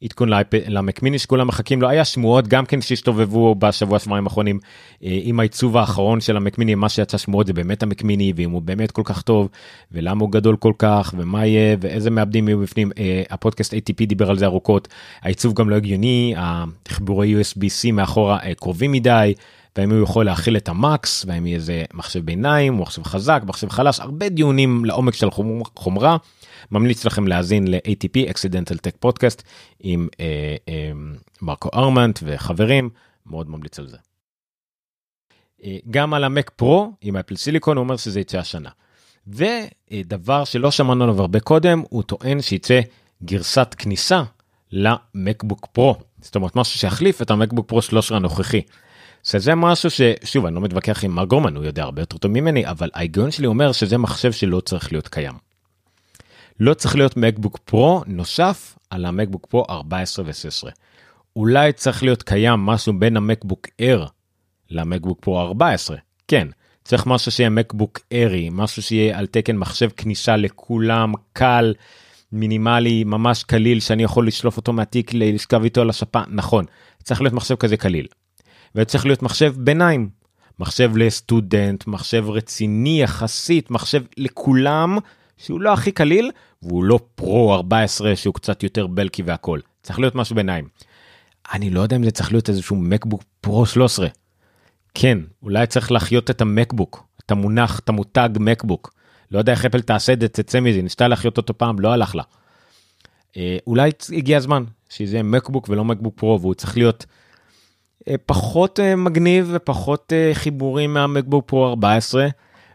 [0.04, 0.30] עדכון
[0.68, 4.60] למק מיני שכולם מחכים לו היה שמועות גם כן שהסתובבו בשבוע שבועיים האחרונים
[5.04, 8.52] אה, עם העיצוב האחרון של המק מיני מה שיצא שמועות זה באמת המק מיני ואם
[8.52, 9.50] הוא באמת כל כך טוב
[9.92, 14.30] ולמה הוא גדול כל כך ומה יהיה ואיזה מעבדים יהיו בפנים אה, הפודקאסט ATP דיבר
[14.30, 14.88] על זה ארוכות
[15.22, 19.34] העיצוב גם לא הגיוני החיבורי USB-C מאחורה אה, קרובים מדי.
[19.78, 24.00] והאם הוא יכול להכיל את המקס והאם יהיה איזה מחשב ביניים מחשב חזק מחשב חלש
[24.00, 25.30] הרבה דיונים לעומק של
[25.76, 26.18] חומרה
[26.72, 29.42] ממליץ לכם להאזין ל-ATP Accidental Tech Podcast
[29.80, 30.92] עם אה, אה,
[31.42, 32.90] מרקו ארמנט וחברים,
[33.26, 33.98] מאוד ממליץ על זה.
[35.64, 38.70] אה, גם על המק פרו עם אפל סיליקון הוא אומר שזה יצא השנה.
[39.28, 42.80] ודבר שלא שמענו עליו הרבה קודם הוא טוען שיצא
[43.24, 44.24] גרסת כניסה
[44.72, 48.62] למקבוק פרו זאת אומרת משהו שיחליף את המקבוק פרו 13 הנוכחי.
[49.26, 52.68] שזה משהו ששוב אני לא מתווכח עם מר גורמן הוא יודע הרבה יותר טוב ממני
[52.68, 55.34] אבל ההיגיון שלי אומר שזה מחשב שלא צריך להיות קיים.
[56.60, 60.72] לא צריך להיות מקבוק פרו נוסף על המקבוק פרו 14 ו-16.
[61.36, 64.06] אולי צריך להיות קיים משהו בין המקבוק אר
[64.70, 65.98] למקבוק פרו 14.
[66.28, 66.48] כן,
[66.84, 71.74] צריך משהו שיהיה מקבוק ארי, משהו שיהיה על תקן מחשב כניסה לכולם, קל,
[72.32, 76.66] מינימלי, ממש קליל, שאני יכול לשלוף אותו מהתיק, לשכב איתו על השפה, נכון,
[77.04, 78.08] צריך להיות מחשב כזה קליל.
[78.76, 80.10] וצריך להיות מחשב ביניים,
[80.60, 84.98] מחשב לסטודנט, מחשב רציני יחסית, מחשב לכולם,
[85.38, 86.32] שהוא לא הכי קליל,
[86.64, 89.60] והוא לא פרו 14 שהוא קצת יותר בלקי והכל.
[89.84, 90.68] צריך להיות משהו ביניים.
[91.54, 94.08] אני לא יודע אם זה צריך להיות איזשהו מקבוק פרו 13.
[94.94, 98.94] כן, אולי צריך להחיות את המקבוק, את המונח, את המותג מקבוק.
[99.32, 102.16] לא יודע איך אפל תעשה את זה, תצא מזה, ניסתה להחיות אותו פעם, לא הלך
[102.16, 102.24] לה.
[103.38, 107.06] אה, אולי הגיע הזמן שזה מקבוק ולא מקבוק פרו, והוא צריך להיות
[108.25, 112.27] פחות אה, מגניב ופחות אה, חיבורים מהמקבוק פרו 14.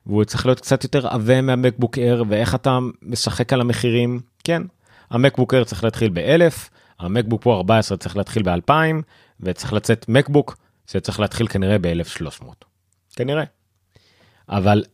[0.06, 4.62] והוא צריך להיות קצת יותר עבה מהמקבוק אר ואיך אתה משחק על המחירים כן
[5.10, 9.02] המקבוק אר צריך להתחיל באלף המקבוק פרו 14 צריך להתחיל באלפיים
[9.40, 10.56] וצריך לצאת מקבוק
[10.86, 12.44] שצריך להתחיל כנראה ב-1300
[13.16, 13.44] כנראה.
[14.48, 14.84] אבל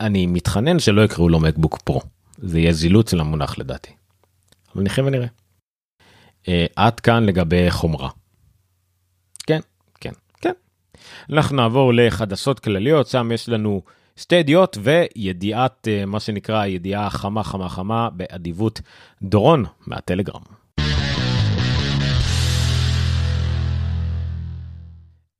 [0.00, 2.00] אני מתחנן שלא יקראו לו מקבוק פרו
[2.38, 3.90] זה יהיה זילות של המונח לדעתי.
[4.74, 5.26] אבל נחיה ונראה.
[6.76, 8.10] עד כאן לגבי חומרה.
[11.32, 13.82] אנחנו נעבור לחדשות כלליות שם יש לנו.
[14.16, 18.80] שתי ידיעות וידיעת אה, מה שנקרא ידיעה חמה חמה חמה באדיבות
[19.22, 20.42] דורון מהטלגרם.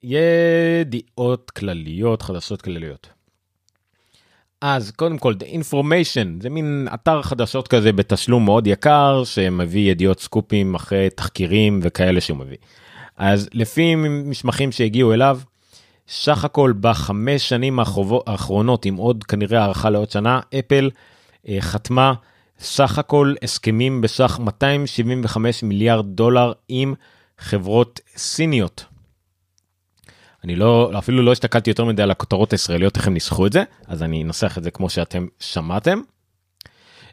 [0.03, 3.09] ידיעות כלליות חדשות כלליות.
[4.61, 10.21] אז קודם כל the information זה מין אתר חדשות כזה בתשלום מאוד יקר שמביא ידיעות
[10.21, 12.57] סקופים אחרי תחקירים וכאלה שהוא מביא.
[13.17, 15.41] אז לפי משמחים שהגיעו אליו
[16.09, 17.79] סך הכל בחמש שנים
[18.27, 20.91] האחרונות עם עוד כנראה הערכה לעוד שנה אפל
[21.49, 22.15] אה, חתמה
[22.59, 26.95] סך הכל הסכמים בסך 275 מיליארד דולר עם
[27.39, 28.85] חברות סיניות.
[30.45, 33.63] אני לא אפילו לא הסתכלתי יותר מדי על הכותרות הישראליות איך הם ניסחו את זה
[33.87, 36.01] אז אני אנסח את זה כמו שאתם שמעתם.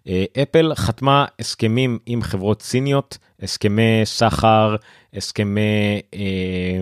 [0.07, 4.75] אה, אפל חתמה הסכמים עם חברות סיניות הסכמי סחר
[5.13, 6.78] הסכמי אה,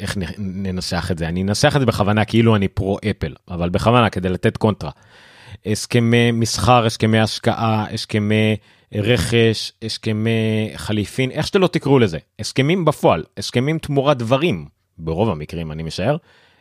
[0.00, 1.28] איך, זה, איך ננסח את זה.
[1.28, 4.90] אני אנסח את זה בכוונה כאילו אני פרו אפל אבל בכוונה כדי לתת קונטרה.
[5.66, 8.56] הסכמי מסחר הסכמי השקעה הסכמי
[8.94, 12.18] רכש הסכמי חליפין איך שאתם לא תקראו לזה.
[12.38, 14.66] הסכמים בפועל הסכמים תמורת דברים
[14.98, 16.16] ברוב המקרים אני משער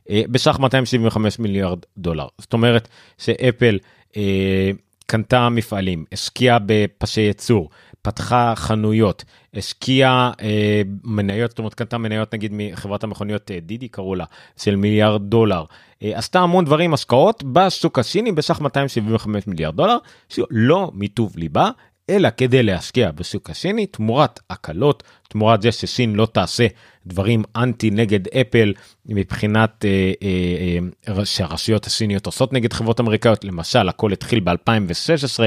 [0.09, 2.27] אה, בסך 275 מיליארד דולר.
[2.37, 3.79] זאת אומרת שאפל
[4.17, 4.71] אה,
[5.05, 7.69] קנתה מפעלים השקיעה בפשי ייצור
[8.01, 14.15] פתחה חנויות, השקיעה אה, מניות, זאת אומרת קנתה מניות נגיד מחברת המכוניות אה, דידי קראו
[14.15, 14.25] לה,
[14.57, 15.63] של מיליארד דולר,
[16.03, 19.97] אה, עשתה המון דברים, השקעות בשוק הסיני בסך 275 מיליארד דולר,
[20.29, 21.69] שלא מטוב ליבה,
[22.09, 26.67] אלא כדי להשקיע בשוק הסיני תמורת הקלות, תמורת זה שסין לא תעשה
[27.05, 28.73] דברים אנטי נגד אפל
[29.05, 35.39] מבחינת אה, אה, אה, שהרשויות הסיניות עושות נגד חברות אמריקאיות, למשל הכל התחיל ב-2016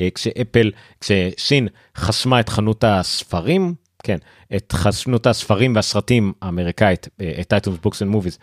[0.00, 4.18] אה, כשאפל, כשסין חסמה את חנות הספרים, כן,
[4.56, 7.08] את חנות הספרים והסרטים האמריקאית,
[7.40, 8.38] את iTunes Books and Movies.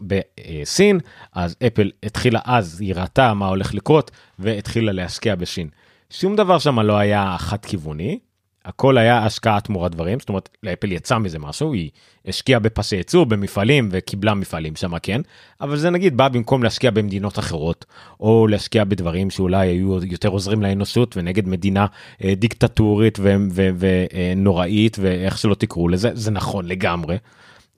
[0.00, 1.00] בסין,
[1.32, 5.68] אז אפל התחילה אז, היא ראתה מה הולך לקרות, והתחילה להשקיע בסין.
[6.10, 8.18] שום דבר שם לא היה חד כיווני,
[8.64, 11.90] הכל היה השקעה תמורת דברים, זאת אומרת, לאפל יצא מזה משהו, היא
[12.26, 15.20] השקיעה בפסי ייצור, במפעלים, וקיבלה מפעלים שם, כן,
[15.60, 17.84] אבל זה נגיד בא במקום להשקיע במדינות אחרות,
[18.20, 21.86] או להשקיע בדברים שאולי היו יותר עוזרים לאנושות ונגד מדינה
[22.24, 27.16] אה, דיקטטורית ונוראית, ואיך שלא תקראו לזה, זה נכון לגמרי.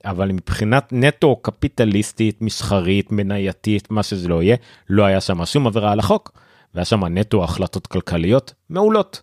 [0.05, 4.55] אבל מבחינת נטו קפיטליסטית, מסחרית, מנייתית, מה שזה לא יהיה,
[4.89, 6.31] לא היה שם שום עבירה על החוק,
[6.75, 9.21] והיה שם נטו החלטות כלכליות מעולות.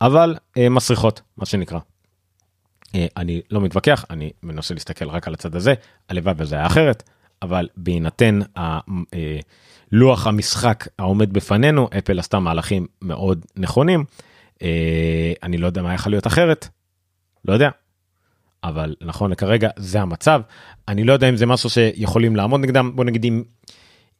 [0.00, 1.78] אבל אה, מסריחות מה שנקרא.
[2.94, 5.74] אה, אני לא מתווכח אני מנסה להסתכל רק על הצד הזה
[6.08, 7.02] הלוואי וזה היה אחרת
[7.42, 14.04] אבל בהינתן הלוח אה, המשחק העומד בפנינו אפל עשתה מהלכים מאוד נכונים
[14.62, 16.68] אה, אני לא יודע מה יכול להיות אחרת
[17.44, 17.70] לא יודע.
[18.64, 20.40] אבל נכון לכרגע זה המצב
[20.88, 23.42] אני לא יודע אם זה משהו שיכולים לעמוד נגדם בוא נגיד אם,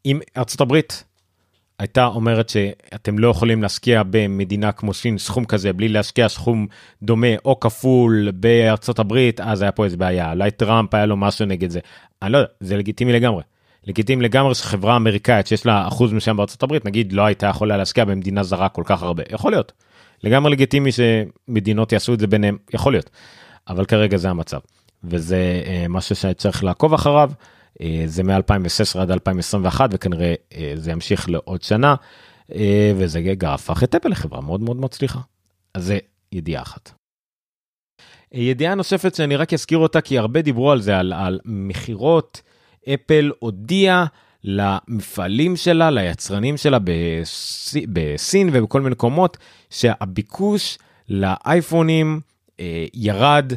[0.07, 1.05] אם ארצות הברית
[1.85, 6.67] הייתה אומרת שאתם לא יכולים להשקיע במדינה כמו סין סכום כזה בלי להשקיע סכום
[7.03, 11.47] דומה או כפול בארצות הברית אז היה פה איזה בעיה אולי טראמפ היה לו משהו
[11.47, 11.81] נגד זה
[12.23, 13.43] אני לא יודע זה לגיטימי לגמרי.
[13.87, 18.05] לגיטימי לגמרי שחברה אמריקאית שיש לה אחוז מסוים בארצות הברית נגיד לא הייתה יכולה להשקיע
[18.05, 19.73] במדינה זרה כל כך הרבה יכול להיות.
[20.23, 23.11] לגמרי לגיטימי שמדינות יעשו את זה ביניהם יכול להיות.
[23.69, 24.59] אבל כרגע זה המצב
[25.05, 27.31] וזה אה, משהו שצריך לעקוב אחריו.
[27.81, 31.95] אה, זה מ-2016 עד 2021 וכנראה אה, זה ימשיך לעוד שנה
[32.55, 35.21] אה, וזה גם הפך את אפל לחברה מאוד מאוד מצליחה.
[35.75, 35.99] אז זה
[36.33, 36.93] ידיעה אחת.
[38.33, 42.43] ידיעה נוספת שאני רק אזכיר אותה כי הרבה דיברו על זה על, על מכירות
[42.95, 44.07] אפל הודיעה
[44.45, 47.77] למפעלים שלה ליצרנים שלה בס...
[47.93, 49.37] בסין ובכל מיני מקומות
[49.71, 52.21] שהביקוש לאייפונים
[52.95, 53.53] ירד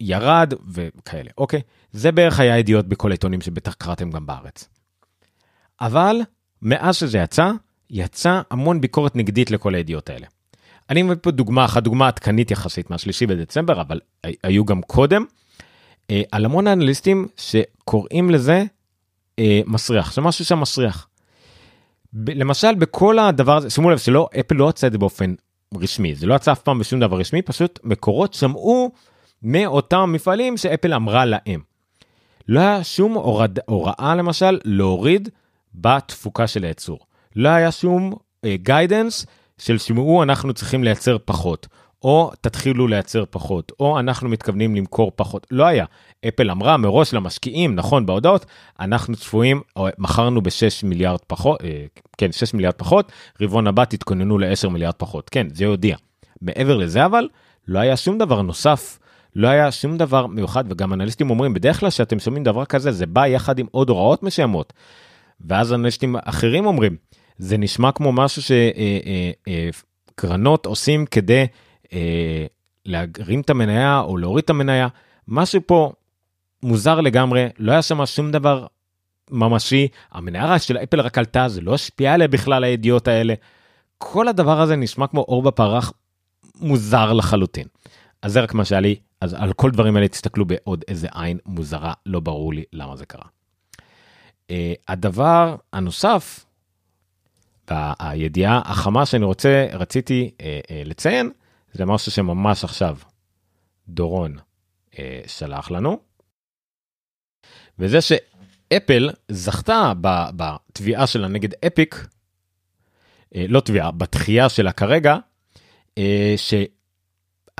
[0.00, 1.60] ירד וכאלה אוקיי
[1.92, 4.68] זה בערך היה ידיעות בכל העיתונים שבטח קראתם גם בארץ.
[5.80, 6.20] אבל
[6.62, 7.50] מאז שזה יצא,
[7.90, 10.26] יצא המון ביקורת נגדית לכל הידיעות האלה.
[10.90, 14.00] אני מביא פה דוגמה אחת, דוגמה עדכנית יחסית מהשלישי בדצמבר, אבל
[14.42, 15.24] היו גם קודם,
[16.10, 18.64] אה, על המון אנליסטים שקוראים לזה
[19.38, 21.08] אה, מסריח, זה משהו שם מסריח.
[22.14, 25.34] למשל בכל הדבר הזה, שימו לב שלא, אפל לא יצא את זה באופן
[25.74, 28.92] רשמי, זה לא יצא אף פעם בשום דבר רשמי, פשוט מקורות שמעו
[29.42, 31.60] מאותם מפעלים שאפל אמרה להם.
[32.48, 35.28] לא היה שום הורד, הוראה למשל להוריד
[35.74, 36.98] בתפוקה של הייצור.
[37.36, 38.12] לא היה שום
[38.46, 38.48] uh,
[39.58, 41.66] של שמעו אנחנו צריכים לייצר פחות,
[42.02, 45.46] או תתחילו לייצר פחות, או אנחנו מתכוונים למכור פחות.
[45.50, 45.84] לא היה.
[46.28, 48.46] אפל אמרה מראש למשקיעים, נכון, בהודעות,
[48.80, 51.64] אנחנו צפויים, או מכרנו ב-6 מיליארד פחות, uh,
[52.18, 55.30] כן, 6 מיליארד פחות, רבעון הבא תתכוננו ל-10 מיליארד פחות.
[55.30, 55.96] כן, זה הודיע.
[56.42, 57.28] מעבר לזה אבל,
[57.68, 58.98] לא היה שום דבר נוסף
[59.36, 63.06] לא היה שום דבר מיוחד וגם אנליסטים אומרים בדרך כלל שאתם שומעים דבר כזה זה
[63.06, 64.72] בא יחד עם עוד הוראות מסוימות.
[65.40, 66.96] ואז אנליסטים אחרים אומרים
[67.38, 68.42] זה נשמע כמו משהו
[70.16, 71.46] שקרנות אה, אה, עושים כדי
[71.92, 72.46] אה,
[72.86, 74.88] להרים את המניה או להוריד את המניה
[75.28, 75.92] משהו פה
[76.62, 78.66] מוזר לגמרי לא היה שם שום דבר
[79.30, 83.34] ממשי המניה של אפל רק עלתה זה לא השפיע עליה בכלל הידיעות האלה.
[83.98, 85.92] כל הדבר הזה נשמע כמו אור בפרח
[86.60, 87.66] מוזר לחלוטין.
[88.22, 91.38] אז זה רק מה שהיה לי אז על כל דברים האלה תסתכלו בעוד איזה עין
[91.46, 93.24] מוזרה, לא ברור לי למה זה קרה.
[94.48, 94.50] Uh,
[94.88, 96.44] הדבר הנוסף,
[97.70, 100.44] והידיעה החמה שאני רוצה, רציתי uh, uh,
[100.84, 101.30] לציין,
[101.72, 102.96] זה משהו שממש עכשיו
[103.88, 104.36] דורון
[105.26, 105.98] שלח לנו,
[107.78, 109.92] וזה שאפל זכתה
[110.36, 112.06] בתביעה שלה נגד אפיק,
[113.34, 115.16] לא תביעה, בתחייה שלה כרגע,
[115.90, 116.00] uh,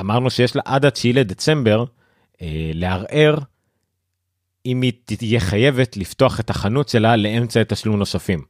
[0.00, 1.84] אמרנו שיש לה עד ה-9 לדצמבר
[2.42, 3.38] אה, לערער
[4.66, 8.42] אם היא תהיה חייבת לפתוח את החנות שלה לאמצע תשלום נוספים.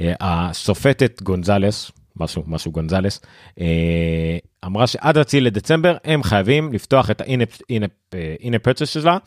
[0.00, 3.20] אה, השופטת גונזלס, משהו, משהו גונזלס,
[3.60, 9.18] אה, אמרה שעד ה-9 לדצמבר הם חייבים לפתוח את ה-in purchase שלה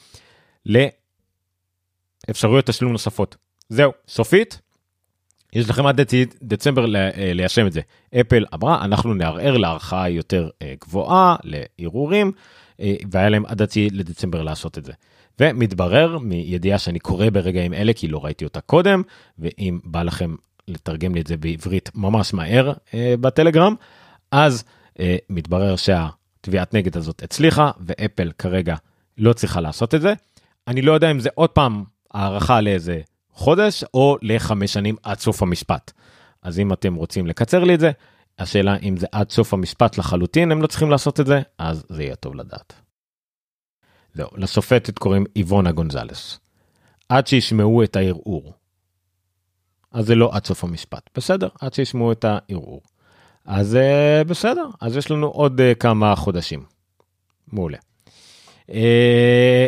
[2.27, 3.35] לאפשרויות תשלום נוספות.
[3.69, 4.61] זהו, סופית,
[5.55, 6.01] יש לכם עד
[6.41, 7.81] דצמבר אה, ליישם את זה.
[8.21, 12.31] אפל אמרה, אנחנו נערער להערכה יותר אה, גבוהה, לערעורים,
[12.79, 14.93] אה, והיה להם עד דצי לדצמבר לעשות את זה.
[15.39, 19.01] ומתברר מידיעה שאני קורא ברגעים אלה, כי לא ראיתי אותה קודם,
[19.39, 20.35] ואם בא לכם
[20.67, 23.75] לתרגם לי את זה בעברית ממש מהר בטלגרם,
[24.31, 24.63] אז
[25.29, 28.75] מתברר שהתביעת נגד הזאת הצליחה, ואפל כרגע
[29.17, 30.13] לא צריכה לעשות את זה.
[30.67, 33.01] אני לא יודע אם זה עוד פעם הערכה לאיזה
[33.35, 35.91] חודש או לחמש שנים עד סוף המשפט.
[36.41, 37.91] אז אם אתם רוצים לקצר לי את זה,
[38.39, 42.03] השאלה אם זה עד סוף המשפט לחלוטין הם לא צריכים לעשות את זה, אז זה
[42.03, 42.73] יהיה טוב לדעת.
[44.13, 46.39] זהו, לשופטת קוראים איבונה גונזלס.
[47.09, 48.53] עד שישמעו את הערעור.
[49.91, 51.47] אז זה לא עד סוף המשפט, בסדר?
[51.61, 52.81] עד שישמעו את הערעור.
[53.45, 56.63] אז uh, בסדר, אז יש לנו עוד uh, כמה חודשים.
[57.47, 57.77] מעולה.
[58.69, 58.71] Uh,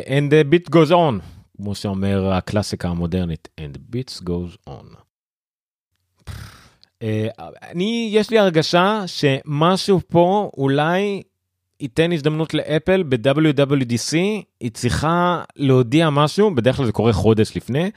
[0.05, 1.21] and the beat goes on,
[1.57, 4.95] כמו שאומר הקלאסיקה המודרנית, and the beat goes on.
[7.03, 7.41] Uh,
[7.71, 11.21] אני, יש לי הרגשה שמשהו פה אולי
[11.79, 14.17] ייתן הזדמנות לאפל ב-WWDC,
[14.59, 17.91] היא צריכה להודיע משהו, בדרך כלל זה קורה חודש לפני,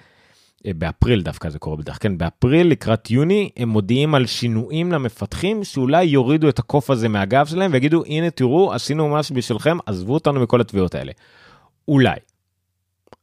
[0.67, 4.93] אה, באפריל דווקא זה קורה בדרך כלל, כן, באפריל לקראת יוני הם מודיעים על שינויים
[4.93, 10.15] למפתחים שאולי יורידו את הקוף הזה מהגב שלהם ויגידו הנה תראו עשינו משהו בשבילכם עזבו
[10.15, 11.13] אותנו מכל התביעות האלה.
[11.89, 12.17] אולי.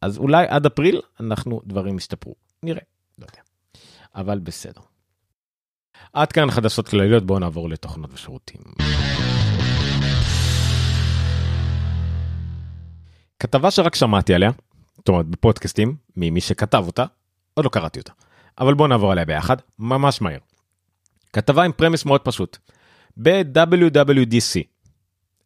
[0.01, 2.81] אז אולי עד אפריל אנחנו דברים ישתפרו נראה
[3.19, 3.41] לא יודע.
[4.15, 4.81] אבל בסדר.
[6.13, 8.61] עד כאן חדשות כלליות בואו נעבור לתוכנות ושירותים.
[13.39, 14.51] כתבה שרק שמעתי עליה,
[14.97, 17.05] זאת אומרת בפודקאסטים, ממי שכתב אותה,
[17.53, 18.11] עוד לא קראתי אותה.
[18.59, 20.37] אבל בואו נעבור עליה ביחד, ממש מהר.
[21.33, 22.57] כתבה עם פרמיס מאוד פשוט.
[23.17, 24.61] ב-WWDC,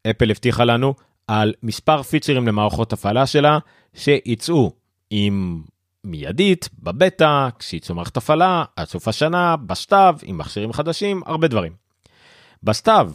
[0.10, 0.94] אפל הבטיחה לנו
[1.28, 3.60] על מספר פיצ'רים למערכות הפעלה שלה,
[3.94, 4.72] שיצאו
[5.10, 5.62] עם
[6.04, 11.72] מיידית, בבטא, כשיצאו מערכת הפעלה, עד סוף השנה, בסתיו, עם מכשירים חדשים, הרבה דברים.
[12.64, 13.12] בסתיו,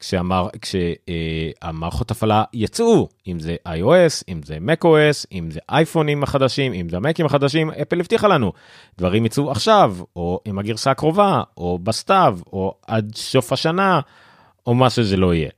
[0.00, 6.88] כשהמער, כשהמערכות הפעלה יצאו, אם זה iOS, אם זה macOS, אם זה אייפונים החדשים, אם
[6.88, 8.52] זה המקים החדשים, אפל הבטיחה לנו.
[8.98, 14.00] דברים יצאו עכשיו, או עם הגרסה הקרובה, או בסתיו, או עד סוף השנה,
[14.66, 15.50] או מה שזה לא יהיה.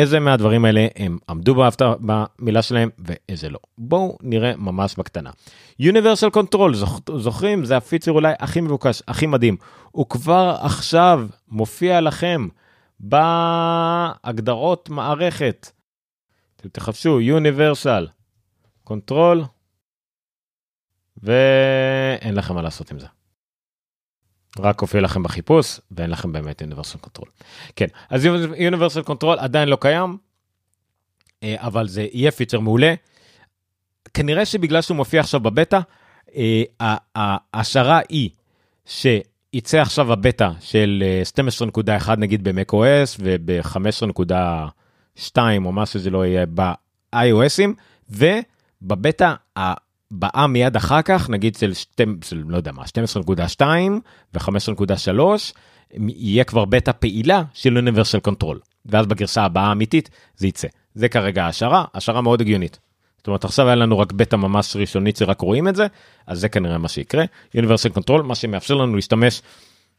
[0.00, 3.58] איזה מהדברים האלה הם עמדו בהפתעה במילה שלהם ואיזה לא.
[3.78, 5.30] בואו נראה ממש בקטנה.
[5.82, 7.64] Universal Control, זוכ, זוכרים?
[7.64, 9.56] זה הפיצר אולי הכי מבוקש, הכי מדהים.
[9.90, 12.48] הוא כבר עכשיו מופיע לכם.
[13.00, 15.70] בהגדרות מערכת.
[16.56, 18.08] אתם תחפשו Universal
[18.90, 19.44] Control
[21.22, 23.06] ואין לכם מה לעשות עם זה.
[24.58, 27.28] רק הופיע לכם בחיפוש ואין לכם באמת Universal Control.
[27.76, 30.16] כן, אז Universal Control עדיין לא קיים,
[31.42, 32.94] אה, אבל זה יהיה פיצ'ר מעולה.
[34.14, 35.80] כנראה שבגלל שהוא מופיע עכשיו בבטא,
[36.36, 38.30] אה, ההשערה היא
[38.86, 39.06] ש...
[39.52, 41.04] יצא עכשיו הבטא של
[41.76, 47.70] 12.1 אה, נגיד ב-macOS וב-5.2 או מה שזה לא יהיה ב-iOSים,
[48.10, 49.34] ובבטא
[50.12, 52.82] הבאה מיד אחר כך, נגיד של, שתי, של לא יודע מה,
[53.60, 53.62] 12.2
[54.34, 55.20] ו-5.3,
[56.08, 60.68] יהיה כבר בטא פעילה של Universal Control, ואז בגרסה הבאה האמיתית זה יצא.
[60.94, 62.78] זה כרגע השערה, השערה מאוד הגיונית.
[63.20, 65.86] זאת אומרת עכשיו היה לנו רק בטא ממש ראשונית שרק רואים את זה
[66.26, 67.24] אז זה כנראה מה שיקרה
[67.56, 69.42] Universal Control מה שמאפשר לנו להשתמש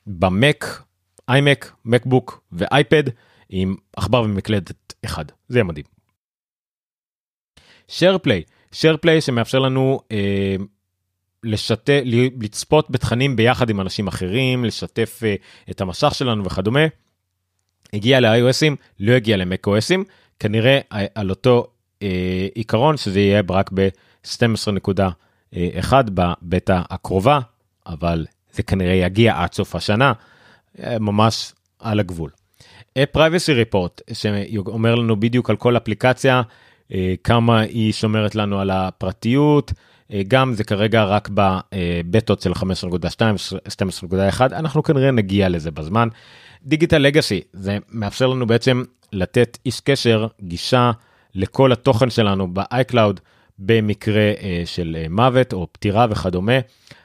[0.07, 0.83] במק
[1.29, 3.03] איימק מקבוק ואייפד
[3.49, 5.85] עם עכבר ומקלדת אחד זה יהיה מדהים.
[7.87, 10.55] שרפליי שרפליי שמאפשר לנו אה,
[11.43, 12.01] לשתף
[12.41, 15.35] לצפות בתכנים ביחד עם אנשים אחרים לשתף אה,
[15.71, 16.85] את המסך שלנו וכדומה.
[17.93, 20.03] הגיע ל-iOSים לא הגיע ל-macOSים
[20.39, 20.79] כנראה
[21.15, 21.67] על אותו
[22.01, 27.39] אה, עיקרון שזה יהיה רק ב-12.1 בבטא הקרובה,
[27.87, 30.13] אבל זה כנראה יגיע עד סוף השנה,
[30.79, 32.29] אה, ממש על הגבול.
[33.11, 36.41] privacy report שאומר לנו בדיוק על כל אפליקציה אה,
[37.23, 39.73] כמה היא שומרת לנו על הפרטיות
[40.27, 42.61] גם זה כרגע רק בבטות של 5.2
[43.67, 46.07] 12.1 אנחנו כנראה נגיע לזה בזמן.
[46.65, 50.91] Digital Legacy זה מאפשר לנו בעצם לתת איש קשר גישה
[51.35, 53.19] לכל התוכן שלנו ב-iCloud
[53.59, 56.59] במקרה uh, של מוות או פטירה וכדומה.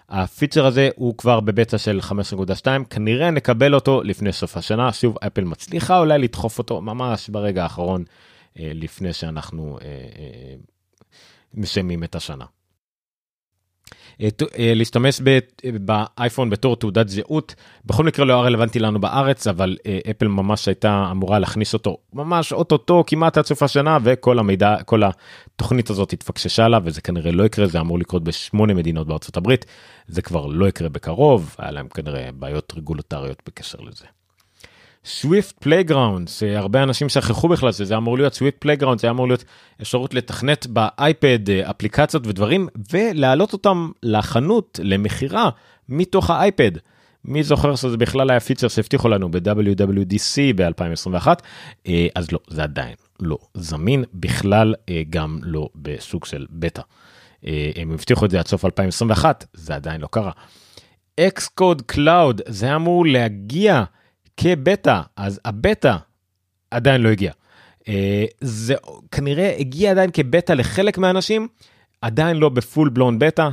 [0.08, 5.44] הפיצ'ר הזה הוא כבר בבטא של 5.2 כנראה נקבל אותו לפני סוף השנה שוב אפל
[5.44, 8.04] מצליחה אולי לדחוף אותו ממש ברגע האחרון
[8.58, 11.04] לפני שאנחנו uh, uh,
[11.54, 12.44] מסיימים את השנה.
[14.20, 15.20] אה, אה, להשתמש
[15.64, 20.68] באייפון בתור תעודת זהות בכל מקרה לא היה רלוונטי לנו בארץ אבל אה, אפל ממש
[20.68, 26.12] הייתה אמורה להכניס אותו ממש אוטוטו כמעט עד סוף השנה וכל המידע כל התוכנית הזאת
[26.12, 29.66] התפקששה לה וזה כנראה לא יקרה זה אמור לקרות בשמונה מדינות בארצות הברית
[30.06, 34.04] זה כבר לא יקרה בקרוב היה להם כנראה בעיות רגולטריות בקשר לזה.
[35.06, 39.44] Swift Playground שהרבה אנשים שכחו בכלל שזה אמור להיות Swift Playground זה אמור להיות
[39.82, 45.50] אפשרות לתכנת באייפד אה, אפליקציות ודברים ולהעלות אותם לחנות למכירה
[45.88, 46.70] מתוך האייפד.
[47.24, 51.26] מי זוכר שזה בכלל היה פיצ'ר שהבטיחו לנו ב-WWDC ב-2021
[51.86, 56.82] אה, אז לא זה עדיין לא זמין בכלל אה, גם לא בסוג של בטא.
[57.76, 60.30] הם הבטיחו את זה עד סוף 2021 זה עדיין לא קרה.
[61.20, 63.84] Xcode Cloud זה אמור להגיע
[64.36, 65.96] כבטא, אז הבטא
[66.70, 67.32] עדיין לא הגיע.
[67.88, 68.74] אה, זה
[69.10, 71.48] כנראה הגיע עדיין כבטא לחלק מהאנשים,
[72.00, 73.48] עדיין לא ב full blown beta,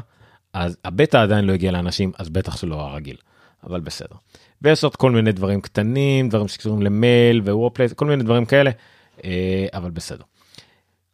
[0.53, 3.17] אז הבטא עדיין לא הגיע לאנשים, אז בטח שלא הרגיל,
[3.63, 4.15] אבל בסדר.
[4.61, 8.71] ויש עוד כל מיני דברים קטנים, דברים שקשורים למייל ווורפלייס, כל מיני דברים כאלה,
[9.23, 10.23] אה, אבל בסדר.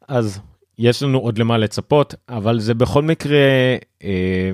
[0.07, 0.39] אז
[0.77, 3.37] יש לנו עוד למה לצפות, אבל זה בכל מקרה
[4.03, 4.51] אה,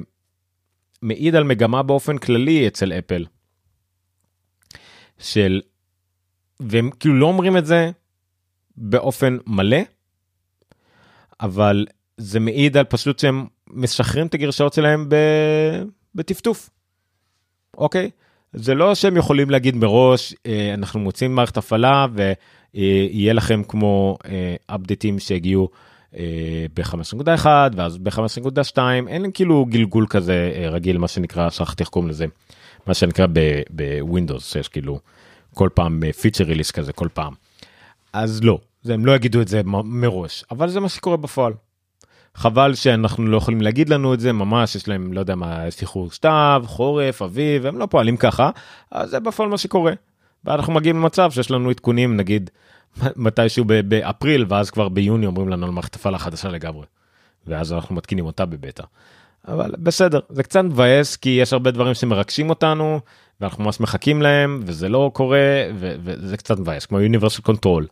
[1.01, 3.25] מעיד על מגמה באופן כללי אצל אפל.
[5.19, 5.61] של,
[6.59, 7.91] והם כאילו לא אומרים את זה
[8.77, 9.77] באופן מלא,
[11.41, 11.85] אבל
[12.17, 15.15] זה מעיד על פשוט שהם משחררים את הגרשאות שלהם ב...
[16.15, 16.69] בטפטוף.
[17.77, 18.09] אוקיי?
[18.53, 22.07] זה לא שהם יכולים להגיד מראש, אה, אנחנו מוצאים מערכת הפעלה
[22.73, 24.17] ויהיה לכם כמו
[24.67, 25.69] אפדטים שהגיעו
[26.73, 27.45] ב-5.1
[27.75, 32.25] ואז ב-5.2 אין כאילו גלגול כזה אה, רגיל מה שנקרא שכחתי איך קוראים לזה
[32.87, 33.27] מה שנקרא
[33.69, 34.99] בווינדוס שיש כאילו
[35.53, 37.33] כל פעם פיצ'ר אה, ריליס כזה כל פעם.
[38.13, 41.53] אז לא הם לא יגידו את זה מראש אבל זה מה שקורה בפועל.
[42.35, 46.11] חבל שאנחנו לא יכולים להגיד לנו את זה ממש יש להם לא יודע מה סחרור
[46.11, 48.49] סתיו חורף אביב הם לא פועלים ככה
[48.91, 49.93] אז זה בפועל מה שקורה.
[50.43, 52.49] ואנחנו מגיעים למצב שיש לנו עדכונים נגיד
[53.15, 56.85] מתישהו באפריל ואז כבר ביוני אומרים לנו על מערכת הפעלה חדשה לגמרי.
[57.47, 58.83] ואז אנחנו מתקינים אותה בבטא.
[59.47, 62.99] אבל בסדר זה קצת מבאס כי יש הרבה דברים שמרגשים אותנו
[63.41, 65.39] ואנחנו ממש מחכים להם וזה לא קורה
[65.75, 67.83] ו- וזה קצת מבאס כמו universal control.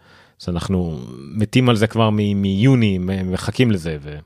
[0.41, 4.17] אז אנחנו מתים על זה כבר מ- מיוני מחכים לזה ו...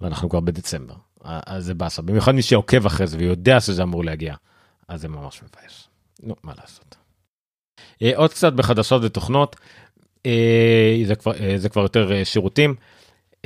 [0.00, 0.94] ואנחנו כבר בדצמבר
[1.24, 4.34] אז זה באסה במיוחד מי שעוקב אחרי זה ויודע שזה אמור להגיע
[4.88, 5.88] אז זה ממש מבאס.
[6.22, 6.96] נו מה לעשות.
[8.02, 9.56] אה, עוד קצת בחדשות ותוכנות,
[10.26, 12.74] אה, זה כבר, אה, זה כבר יותר שירותים.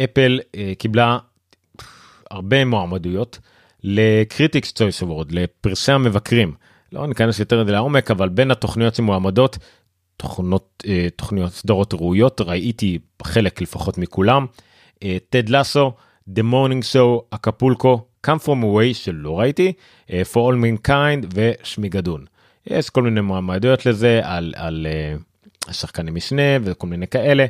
[0.04, 0.40] אפל
[0.78, 1.18] קיבלה
[2.30, 3.38] הרבה מועמדויות
[3.82, 6.54] ל Critics Choice Award, לפרסי המבקרים.
[6.92, 9.58] לא ניכנס יותר לעומק, אבל בין התוכניות שמועמדות,
[10.16, 10.84] תוכנות,
[11.16, 14.46] תוכניות סדרות ראויות, ראיתי חלק לפחות מכולם.
[15.30, 15.92] Ted Lasso,
[16.30, 19.72] The Morning Show, Acapulco, Come From Away שלא ראיתי,
[20.08, 22.24] For All Mankind ושמי גדון.
[22.66, 24.86] יש כל מיני מועמדויות לזה על, על
[25.68, 27.46] uh, שחקני משנה וכל מיני כאלה.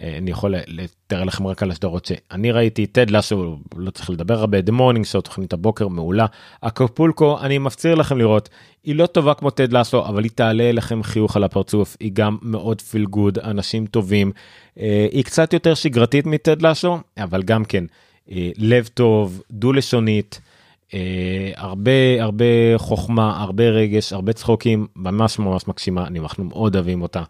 [0.00, 4.38] Uh, אני יכול לתאר לכם רק על הסדרות שאני ראיתי, טד לאסו, לא צריך לדבר
[4.38, 6.26] הרבה, The Morning Show, תוכנית הבוקר מעולה.
[6.60, 8.48] אקפולקו, אני מפציר לכם לראות,
[8.84, 12.36] היא לא טובה כמו טד לאסו, אבל היא תעלה לכם חיוך על הפרצוף, היא גם
[12.42, 14.32] מאוד פיל גוד, אנשים טובים.
[14.76, 14.80] Uh,
[15.12, 17.84] היא קצת יותר שגרתית מטד לאסו, אבל גם כן,
[18.28, 20.40] uh, לב טוב, דו לשונית.
[20.42, 20.55] אה,
[21.56, 22.44] הרבה הרבה
[22.76, 27.22] חוכמה הרבה רגש הרבה צחוקים ממש ממש מקסימה אנחנו מאוד אוהבים אותה.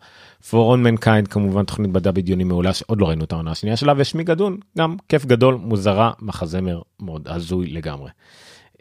[0.42, 3.92] For all mankind כמובן תוכנית מדע בדיוני מעולה שעוד לא ראינו את העונה השנייה שלה
[3.96, 8.10] ו Schmigadoon גם כיף גדול מוזרה מחזמר מאוד הזוי לגמרי.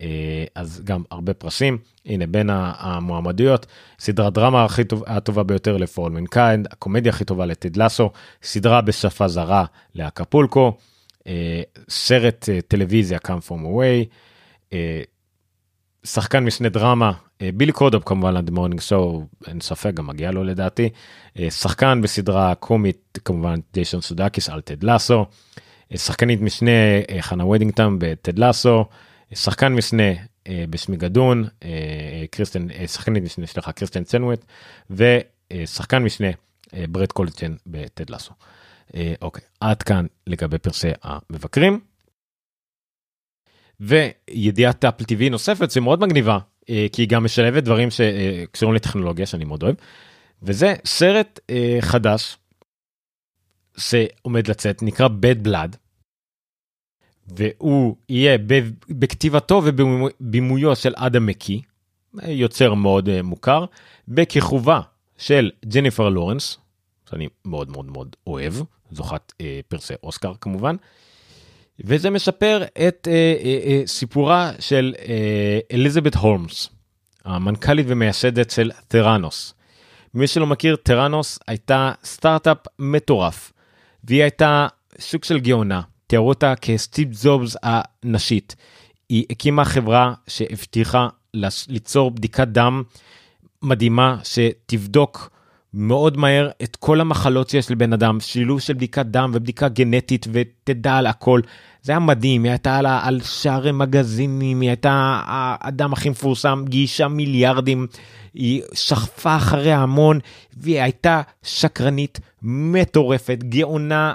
[0.02, 3.66] אה, אז גם הרבה פרסים הנה בין המועמדויות
[4.00, 7.78] סדרת דרמה הכי טוב, הטובה ביותר ל For All Mankind הקומדיה הכי טובה ל Ted
[7.78, 8.12] Lasso
[8.44, 9.66] סדרה בשפה זרה
[9.96, 10.74] לאקפולקו
[11.28, 14.06] אה, סרט טלוויזיה come from away.
[14.76, 15.02] אה,
[16.04, 17.12] שחקן משנה דרמה,
[17.42, 20.90] אה, בילי קרודאפ כמובן ל The Morning Show, אין ספק, גם מגיע לו לדעתי.
[21.40, 25.26] אה, שחקן בסדרה קומית, כמובן ג'ייסון סודייקיס על Ted Lasso.
[25.96, 26.72] שחקנית משנה
[27.20, 28.86] חנה וודינגטון ב Ted Lasso.
[29.34, 30.04] שחקן משנה
[30.70, 31.44] ב Schmigadoon,
[32.32, 34.46] קריסטן, שחקנית משנה, סליחה, קריסטן צ'נווט.
[34.90, 36.28] ושחקן משנה
[36.74, 38.34] ברט גולדסטין ב Ted Lasso.
[39.22, 41.80] אוקיי, עד כאן לגבי פרסי המבקרים.
[43.80, 49.46] וידיעת אפל TV נוספת שמאוד מגניבה אה, כי היא גם משלבת דברים שקשורים לטכנולוגיה שאני
[49.46, 49.76] מאוד אוהב.
[50.44, 52.38] וזה סרט אה, חדש
[53.78, 55.78] שעומד לצאת נקרא bad blood.
[57.28, 58.38] והוא יהיה
[58.90, 61.62] בכתיבתו ובימויו של אדם מקי
[62.28, 63.66] יוצר מאוד אה, מוכר
[64.08, 64.82] בכיכובה
[65.18, 66.58] של ג'ניפר לורנס
[67.10, 68.54] שאני מאוד מאוד מאוד אוהב
[68.92, 69.34] זוכת
[69.68, 70.76] פרסי אוסקר כמובן.
[71.80, 76.70] וזה מספר את אה, אה, אה, סיפורה של אה, אליזבת הולמס,
[77.26, 79.54] המנכ"לית ומייסדת של תראנוס.
[80.14, 83.54] מי שלא מכיר, תראנוס הייתה סטארט-אפ מטורף,
[84.04, 84.68] והיא הייתה
[85.00, 88.56] סוג של גאונה, תיארו אותה כסטיב זובס הנשית.
[89.10, 91.08] היא הקימה חברה שהבטיחה
[91.68, 92.84] ליצור בדיקת דם
[93.62, 95.30] מדהימה שתבדוק
[95.78, 100.98] מאוד מהר את כל המחלות שיש לבן אדם, שילוב של בדיקת דם ובדיקה גנטית ותדע
[100.98, 101.42] על הכל.
[101.82, 107.08] זה היה מדהים, היא הייתה על, על שערי מגזינים, היא הייתה האדם הכי מפורסם, גיישה
[107.08, 107.88] מיליארדים,
[108.34, 110.20] היא שכפה אחרי המון,
[110.58, 114.14] והיא הייתה שקרנית מטורפת, גאונה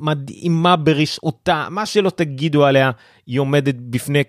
[0.00, 2.90] מדהימה ברשעותה, מה שלא תגידו עליה,
[3.26, 4.22] היא עומדת בפני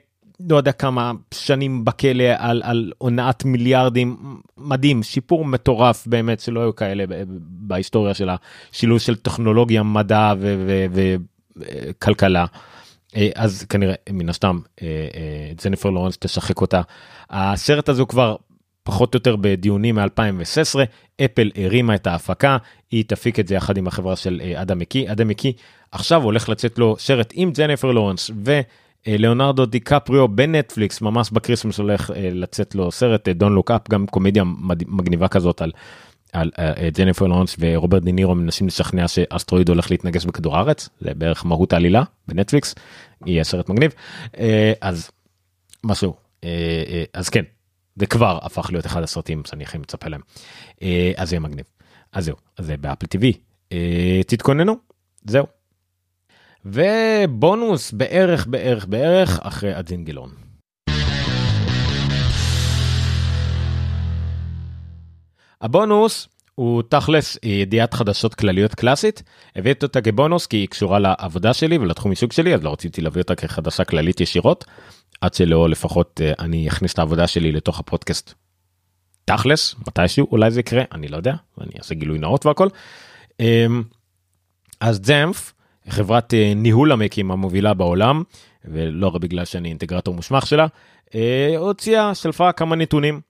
[0.50, 4.18] לא יודע כמה שנים בכלא על, על הונאת מיליארדים,
[4.58, 7.04] מדהים, שיפור מטורף באמת שלא היו כאלה
[7.39, 8.30] בהיסטוריה של
[8.72, 10.34] השילוב של טכנולוגיה, מדע
[10.92, 12.46] וכלכלה.
[13.36, 14.60] אז כנראה מן הסתם
[15.66, 16.82] ג'ניפר לורנס תשחק אותה.
[17.30, 18.36] הסרט הזה הוא כבר
[18.84, 20.80] פחות או יותר בדיונים מ-2016,
[21.26, 22.58] אפל הרימה את ההפקה,
[22.92, 25.54] היא תפיק את זה יחד עם החברה של אדם מקי, אדם מקי
[25.92, 28.32] עכשיו הולך לצאת לו סרט עם ג'ניפר לורנס
[29.08, 34.43] ולאונרדו דיקפריו בנטפליקס, ממש בקריסמס הולך אה, לצאת לו סרט, Don't Look Up, גם קומדיה
[34.88, 35.72] מגניבה כזאת על,
[36.34, 41.14] על uh, ג'ניפר לורנס ורוברט די נירו מנסים לשכנע שאסטרואיד הולך להתנגש בכדור הארץ, זה
[41.14, 42.76] בערך מהות העלילה בנטפליקס,
[43.26, 43.91] יהיה סרט מגניב,
[44.28, 44.38] uh,
[44.82, 45.12] אז
[45.84, 46.45] משהו, uh, uh,
[47.14, 47.43] אז כן,
[47.95, 50.22] זה כבר הפך להיות אחד הסרטים שאני הכי מצפה להם.
[50.82, 51.66] אה, אז זה יהיה מגניב.
[52.12, 53.06] אז זהו, אז זה באפל.
[53.72, 54.76] אה, תתכוננו,
[55.26, 55.45] זהו.
[56.66, 60.30] ובונוס בערך בערך בערך אחרי הג'ינגלון.
[65.62, 69.24] הבונוס הוא תכלס ידיעת חדשות כלליות קלאסית
[69.55, 73.22] הבאתי אותה כבונוס כי היא קשורה לעבודה שלי ולתחום עיסוק שלי אז לא רציתי להביא
[73.22, 74.66] אותה כחדשה כללית ישירות
[75.22, 78.34] עד שלא לפחות אה, אני אכניס את העבודה שלי לתוך הפודקאסט.
[79.26, 82.68] תכלס מתישהו אולי זה יקרה אני לא יודע אני אעשה גילוי נאות והכל.
[83.39, 83.84] אמ,
[84.80, 85.53] אז זמף
[85.90, 88.24] חברת אה, ניהול המקים המובילה בעולם
[88.66, 90.68] ולא רק בגלל שאני אינטגרטור מושמח שלה
[91.16, 93.22] אה, הוציאה שלפה כמה נתונים.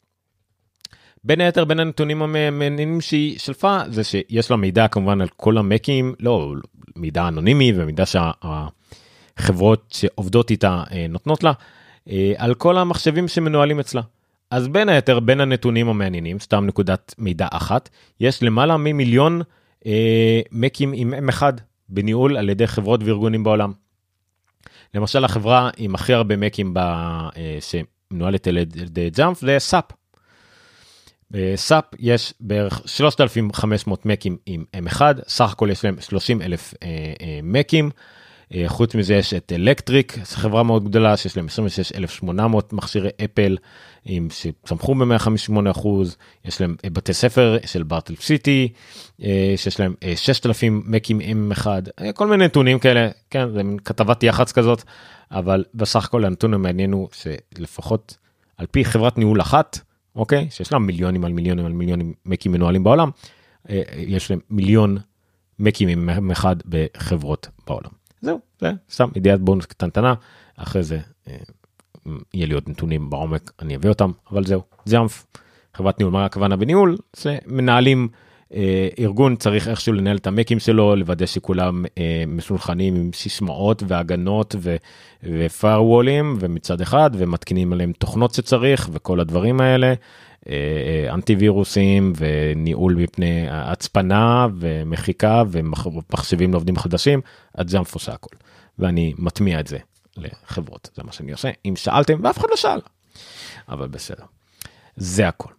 [1.24, 6.16] בין היתר בין הנתונים המעניינים שהיא שלפה זה שיש לה מידע כמובן על כל המקים
[6.20, 6.54] לא
[6.96, 11.54] מידע אנונימי ומידע שהחברות שעובדות איתה נותנות לה
[12.10, 14.02] אה, על כל המחשבים שמנוהלים אצלה.
[14.52, 17.90] אז בין היתר בין הנתונים המעניינים סתם נקודת מידע אחת
[18.20, 19.42] יש למעלה ממיליון
[19.86, 21.44] אה, מקים עם M1
[21.92, 23.74] בניהול על ידי חברות וארגונים בעולם.
[24.94, 29.86] למשל החברה עם הכי הרבה מקים ב, אה, שמנוהלת על ידי Jamf זה SAP.
[31.32, 36.88] ב SAP יש בערך 3,500 מקים עם M1 סך הכל יש להם 30 אלף אה,
[37.22, 37.92] אה, מקים.
[38.54, 43.58] אה, חוץ מזה יש את אלקטריק, חברה מאוד גדולה שיש להם 26,800 מכשירי אפל
[44.06, 48.74] עם שצמחו ב-158 אחוז, יש להם אה, בתי ספר של בארטל סיטי,
[49.24, 51.68] אה, שיש להם 6,000 מקים M1,
[52.14, 54.84] כל מיני נתונים כאלה, כן, זה מין כתבת יח"צ כזאת,
[55.32, 58.18] אבל בסך הכל הנתון המעניין הוא שלפחות
[58.58, 59.80] על פי חברת ניהול אחת,
[60.16, 63.10] אוקיי, שיש לה מיליונים על מיליונים על מיליונים מקים מנוהלים בעולם,
[63.98, 64.98] יש להם מיליון
[65.60, 67.92] מקים עם M1 בחברות בעולם.
[68.22, 70.14] זהו, זה סתם ידיעת בונוס קטנטנה,
[70.56, 71.36] אחרי זה אה,
[72.34, 75.26] יהיה לי עוד נתונים בעומק, אני אביא אותם, אבל זהו, ג'אמפ,
[75.74, 76.98] חברת ניהול, מה הכוונה בניהול?
[77.14, 78.08] זה מנהלים,
[78.54, 84.56] אה, ארגון צריך איכשהו לנהל את המקים שלו, לוודא שכולם אה, מסונכנים עם סיסמאות והגנות
[85.24, 89.94] ופיירוולים, ומצד אחד, ומתקינים עליהם תוכנות שצריך, וכל הדברים האלה.
[90.50, 97.22] אה, אה, אנטי וירוסים וניהול מפני הצפנה ומחיקה ומחשבים לעובדים חדשים,
[97.56, 98.36] הג'אמפ עושה הכל.
[98.80, 99.78] ואני מטמיע את זה
[100.18, 101.50] לחברות, זה מה שאני עושה.
[101.66, 102.80] אם שאלתם, ואף אחד לא שאל,
[103.70, 104.26] אבל בסדר.
[104.96, 105.54] זה הכל.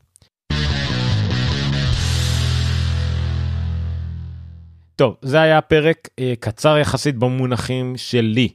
[4.97, 8.49] טוב, זה היה פרק אה, קצר יחסית במונחים שלי.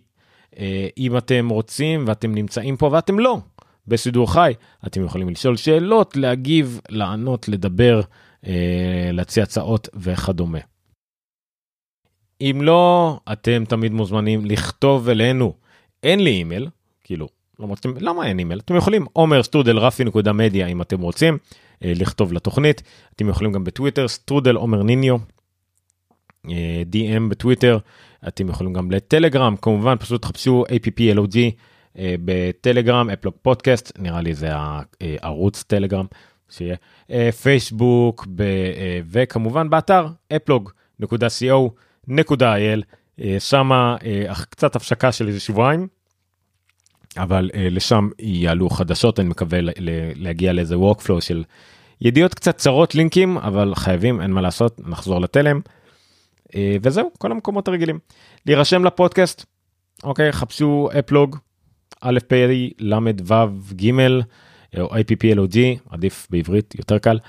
[0.59, 3.37] אה, אם אתם רוצים ואתם נמצאים פה ואתם לא,
[3.87, 4.53] בשידור חי,
[4.87, 8.01] אתם יכולים לשאול שאלות, להגיב, לענות, לדבר,
[8.47, 10.59] אה, להציע הצעות וכדומה.
[12.41, 15.53] אם לא, אתם תמיד מוזמנים לכתוב אלינו.
[16.07, 16.67] אין לי אימייל,
[17.03, 17.27] כאילו,
[17.59, 18.59] לא מוצאים, למה אין אימייל?
[18.59, 21.37] אתם יכולים עומר סטרודל רפי נקודה מדיה אם אתם רוצים
[21.83, 22.83] אה, לכתוב לתוכנית.
[23.15, 25.17] אתם יכולים גם בטוויטר, סטרודל עומר ניניו,
[26.49, 27.77] אה, DM בטוויטר.
[28.27, 31.37] אתם יכולים גם לטלגרם, כמובן פשוט תחפשו APPLOG.
[31.97, 34.49] אה, בטלגרם, אפלוג פודקאסט, נראה לי זה
[35.21, 36.05] הערוץ טלגרם
[36.49, 36.75] שיהיה,
[37.11, 42.81] אה, פייסבוק, אה, וכמובן באתר אפלוג.co.il,
[43.39, 43.95] שמה
[44.49, 45.87] קצת הפשקה של איזה שבועיים,
[47.17, 49.59] אבל לשם יעלו חדשות, אני מקווה
[50.15, 51.43] להגיע לאיזה workflow של
[52.01, 55.59] ידיעות קצת צרות לינקים, אבל חייבים, אין מה לעשות, נחזור לתלם.
[56.81, 57.99] וזהו, כל המקומות הרגילים.
[58.45, 59.45] להירשם לפודקאסט,
[60.03, 61.37] אוקיי, חפשו אפלוג,
[62.01, 62.33] א' פ'
[62.79, 62.93] ל'
[63.27, 63.33] ו'
[63.75, 63.91] ג'
[64.79, 65.57] או IPPLOG
[65.89, 67.19] עדיף בעברית יותר קל.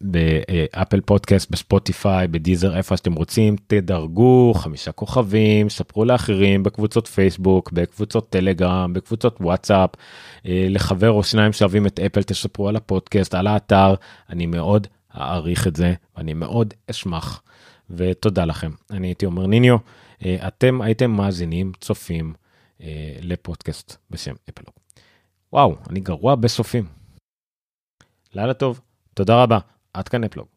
[0.00, 8.30] באפל פודקאסט בספוטיפיי בדיזר איפה שאתם רוצים תדרגו חמישה כוכבים ספרו לאחרים בקבוצות פייסבוק בקבוצות
[8.30, 9.90] טלגרם בקבוצות וואטסאפ.
[10.46, 13.94] אה, לחבר או שניים שאוהבים את אפל תספרו על הפודקאסט על האתר.
[14.30, 14.86] אני מאוד
[15.16, 17.42] אעריך את זה ואני מאוד אשמח.
[17.90, 18.70] ותודה לכם.
[18.90, 19.76] אני הייתי אומר ניניו
[20.24, 22.34] אה, אתם הייתם מאזינים צופים
[23.22, 24.74] לפודקאסט בשם אפלוג.
[25.52, 26.84] וואו, אני גרוע בסופים.
[28.34, 28.80] לילה טוב,
[29.14, 29.58] תודה רבה,
[29.96, 30.55] עד כאן אפלוג.